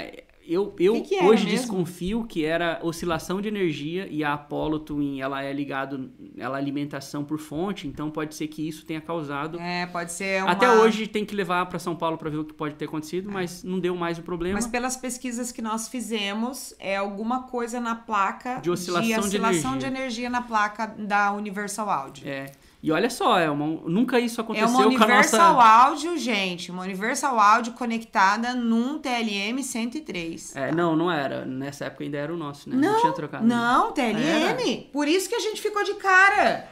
[0.48, 1.60] Eu, eu Que que hoje mesmo?
[1.60, 6.62] desconfio que era oscilação de energia e a Apollo Twin ela é ligado, ela é
[6.62, 9.60] alimentação por fonte, então pode ser que isso tenha causado.
[9.60, 10.52] É, pode ser uma...
[10.52, 13.32] Até hoje tem que levar para São Paulo para ver o que pode ter acontecido,
[13.32, 14.56] mas não deu mais o problema.
[14.56, 19.78] Mas pelas pesquisas que nós fizemos, é alguma coisa na placa De oscilação de oscilação
[19.78, 20.06] de energia.
[20.06, 22.28] energia na placa da Universal Audio.
[22.28, 22.52] É.
[22.86, 25.68] E olha só, é uma, nunca isso É aconteceu uma com a Universal nossa.
[25.68, 26.70] Audio, gente.
[26.70, 30.56] Uma Universal Audio conectada num TLM 103.
[30.56, 31.44] É, não, não era.
[31.46, 32.76] Nessa época ainda era o nosso, né?
[32.76, 33.44] Não, tinha trocado.
[33.44, 34.84] Não, TLM.
[34.94, 36.70] Por isso que a gente ficou de cara.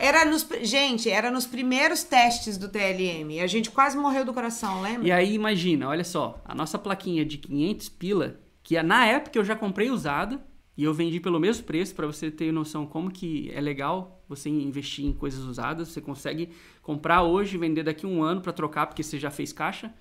[0.00, 3.30] Era nos, gente, era nos primeiros testes do TLM.
[3.30, 5.06] E a gente quase morreu do coração, lembra?
[5.06, 8.34] E aí, imagina, olha só, a nossa plaquinha de 500 pila,
[8.64, 10.40] que na época eu já comprei usada
[10.76, 14.48] e eu vendi pelo mesmo preço, para você ter noção como que é legal você
[14.48, 15.88] investir em coisas usadas.
[15.88, 16.48] Você consegue
[16.80, 19.92] comprar hoje vender daqui a um ano para trocar, porque você já fez caixa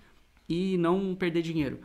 [0.48, 1.80] e não perder dinheiro.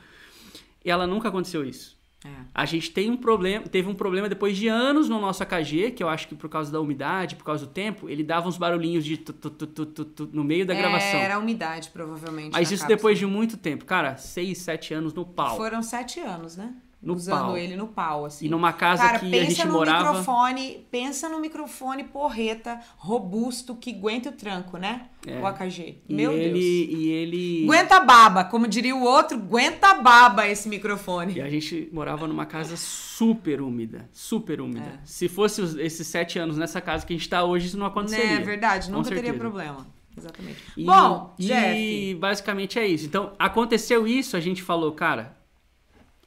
[0.85, 1.97] E ela nunca aconteceu isso.
[2.25, 2.29] É.
[2.55, 6.03] A gente tem um problema, teve um problema depois de anos no nosso AKG, que
[6.03, 9.05] eu acho que por causa da umidade, por causa do tempo, ele dava uns barulhinhos
[9.05, 11.19] de tu, tu, tu, no meio da gravação.
[11.19, 12.53] É, Era a umidade, provavelmente.
[12.53, 12.97] Mas isso cápsula.
[12.97, 13.85] depois de muito tempo.
[13.85, 15.57] Cara, 6, 7 anos no pau.
[15.57, 16.75] Foram sete anos, né?
[17.07, 17.57] No usando pau.
[17.59, 18.47] ele no pau, assim.
[18.47, 20.09] E numa casa Cara, que a pensa gente no morava.
[20.11, 25.07] microfone, pensa no microfone porreta, robusto, que aguenta o tranco, né?
[25.27, 25.41] É.
[25.41, 26.03] O AKG.
[26.09, 26.65] E Meu ele, Deus.
[27.01, 27.65] E ele.
[27.65, 31.35] Aguenta baba, como diria o outro, aguenta baba esse microfone.
[31.35, 34.09] E a gente morava numa casa super úmida.
[34.13, 34.87] Super úmida.
[34.87, 34.99] É.
[35.05, 37.87] Se fosse os- esses sete anos nessa casa que a gente tá hoje, isso não
[37.87, 38.27] aconteceria.
[38.27, 39.87] Né, é verdade, nunca teria problema.
[40.19, 40.63] Exatamente.
[40.77, 43.05] E, Bom, e Jeff, basicamente é isso.
[43.05, 45.36] Então, aconteceu isso, a gente falou, cara,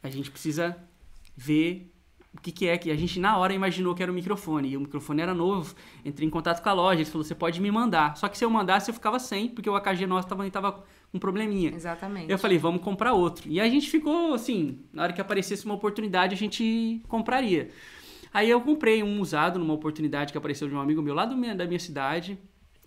[0.02, 0.78] a gente precisa
[1.36, 1.92] ver
[2.38, 4.70] o que, que é que a gente na hora imaginou que era o microfone.
[4.70, 5.74] E o microfone era novo.
[6.06, 8.16] Entrei em contato com a loja, eles falou, você pode me mandar.
[8.18, 10.84] Só que se eu mandasse, eu ficava sem, porque o AKG nosso tava, tava com
[11.12, 11.72] um probleminha.
[11.74, 12.32] exatamente.
[12.32, 13.50] Eu falei, vamos comprar outro.
[13.50, 17.70] E a gente ficou assim, na hora que aparecesse uma oportunidade, a gente compraria.
[18.32, 21.36] Aí eu comprei um usado numa oportunidade que apareceu de um amigo meu lá do
[21.36, 22.38] minha- da minha cidade.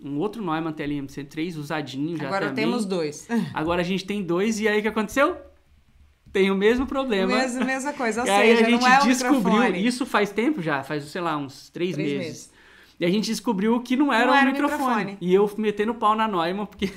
[0.01, 2.65] Um outro Neumann TLMC3, usadinho já Agora também.
[2.65, 3.27] temos dois.
[3.53, 5.37] Agora a gente tem dois e aí o que aconteceu?
[6.33, 7.35] Tem o mesmo problema.
[7.37, 10.83] Mesma, mesma coisa, ou e aí seja, a gente é descobriu, isso faz tempo já,
[10.83, 12.27] faz, sei lá, uns três, Três meses.
[12.27, 12.53] meses.
[12.99, 14.79] E a gente descobriu que não era Não o era microfone.
[15.05, 15.19] microfone.
[15.21, 16.91] E eu metendo pau na Neumann, porque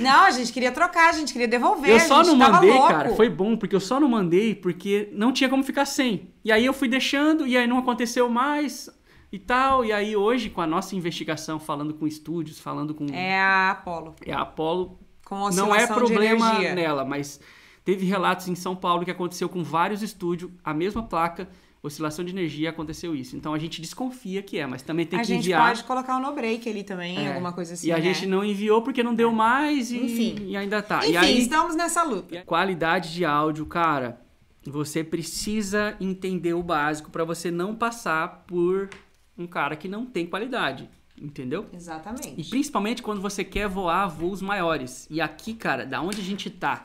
[0.00, 1.90] Não, a gente queria trocar, a gente queria devolver.
[1.90, 3.14] eu só não mandei, cara.
[3.14, 6.28] Foi bom, porque eu só não mandei porque não tinha como ficar sem.
[6.44, 8.90] E aí eu fui deixando, e aí não aconteceu mais
[9.32, 9.84] e tal.
[9.84, 14.14] E aí hoje, com a nossa investigação, falando com estúdios, falando com É a Apollo.
[14.26, 17.40] é a Apollo, Com não é problema nela, mas
[17.84, 21.48] teve relatos em São Paulo que aconteceu com vários estúdios, a mesma placa,
[21.82, 23.36] oscilação de energia, aconteceu isso.
[23.36, 25.66] Então a gente desconfia que é, mas também tem a que gente enviar.
[25.66, 27.28] pode colocar o no break ali também, É.
[27.28, 27.88] alguma coisa assim.
[27.88, 28.02] e a né?
[28.02, 30.36] gente não enviou porque não deu mais e, Enfim.
[30.46, 30.98] e ainda tá.
[31.00, 32.42] Enfim, e aí, estamos nessa luta.
[32.46, 34.20] Qualidade de áudio, cara.
[34.64, 38.88] Você precisa entender o básico para você não passar por
[39.36, 40.88] um cara que não tem qualidade,
[41.20, 41.66] entendeu?
[41.72, 42.48] E Exatamente.
[42.48, 45.08] principalmente quando você quer voar voos maiores.
[45.10, 46.80] E aqui, cara, da onde a gente tá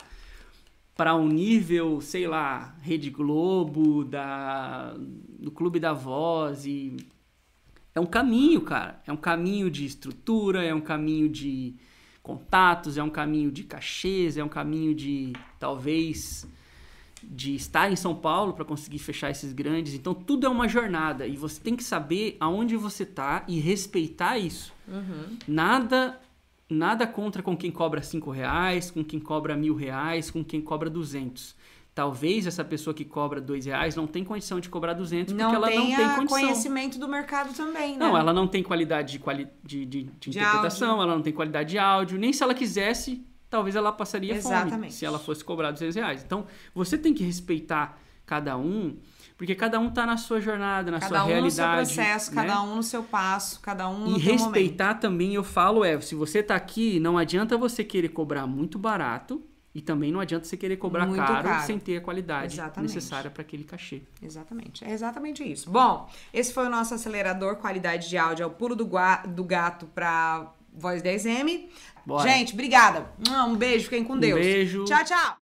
[0.98, 4.96] para um nível, sei lá, Rede Globo, da
[5.38, 6.96] do Clube da Voz e
[7.94, 9.00] é um caminho, cara.
[9.06, 11.76] É um caminho de estrutura, é um caminho de
[12.20, 16.44] contatos, é um caminho de cachês, é um caminho de talvez
[17.22, 19.94] de estar em São Paulo para conseguir fechar esses grandes.
[19.94, 24.36] Então tudo é uma jornada e você tem que saber aonde você tá e respeitar
[24.36, 24.74] isso.
[25.46, 26.20] Nada
[26.68, 30.90] nada contra com quem cobra cinco reais, com quem cobra mil reais, com quem cobra
[30.90, 31.56] duzentos.
[31.94, 35.68] Talvez essa pessoa que cobra dois reais não tem condição de cobrar duzentos porque ela
[35.68, 36.26] não tem condição.
[36.26, 37.98] conhecimento do mercado também, né?
[37.98, 41.70] Não, ela não tem qualidade de, quali de, de, de interpretação, ela não tem qualidade
[41.70, 44.94] de áudio, nem se ela quisesse, talvez ela passaria fome Exatamente.
[44.94, 46.22] se ela fosse cobrar 200 reais.
[46.22, 48.96] Então, você tem que respeitar cada um,
[49.38, 51.80] porque cada um tá na sua jornada, na Cada sua um realidade.
[51.80, 52.42] no seu processo, né?
[52.42, 56.14] cada um no seu passo, cada um no E respeitar também, eu falo, é, se
[56.16, 59.40] você tá aqui, não adianta você querer cobrar muito barato
[59.72, 61.66] e também não adianta você querer cobrar caro, caro.
[61.66, 62.94] sem ter a qualidade Exatamente.
[62.94, 64.02] necessária para aquele cachê.
[64.20, 65.70] Exatamente, é exatamente isso.
[65.70, 68.90] Bom, esse foi o nosso acelerador, qualidade de áudio, é o pulo do,
[69.28, 71.68] do gato pra voz 10M.
[72.04, 72.28] Bora.
[72.28, 73.06] Gente, obrigada.
[73.46, 74.40] Um beijo, fiquem com Um Deus.
[74.40, 74.84] beijo.
[74.84, 75.36] Tchau, tchau.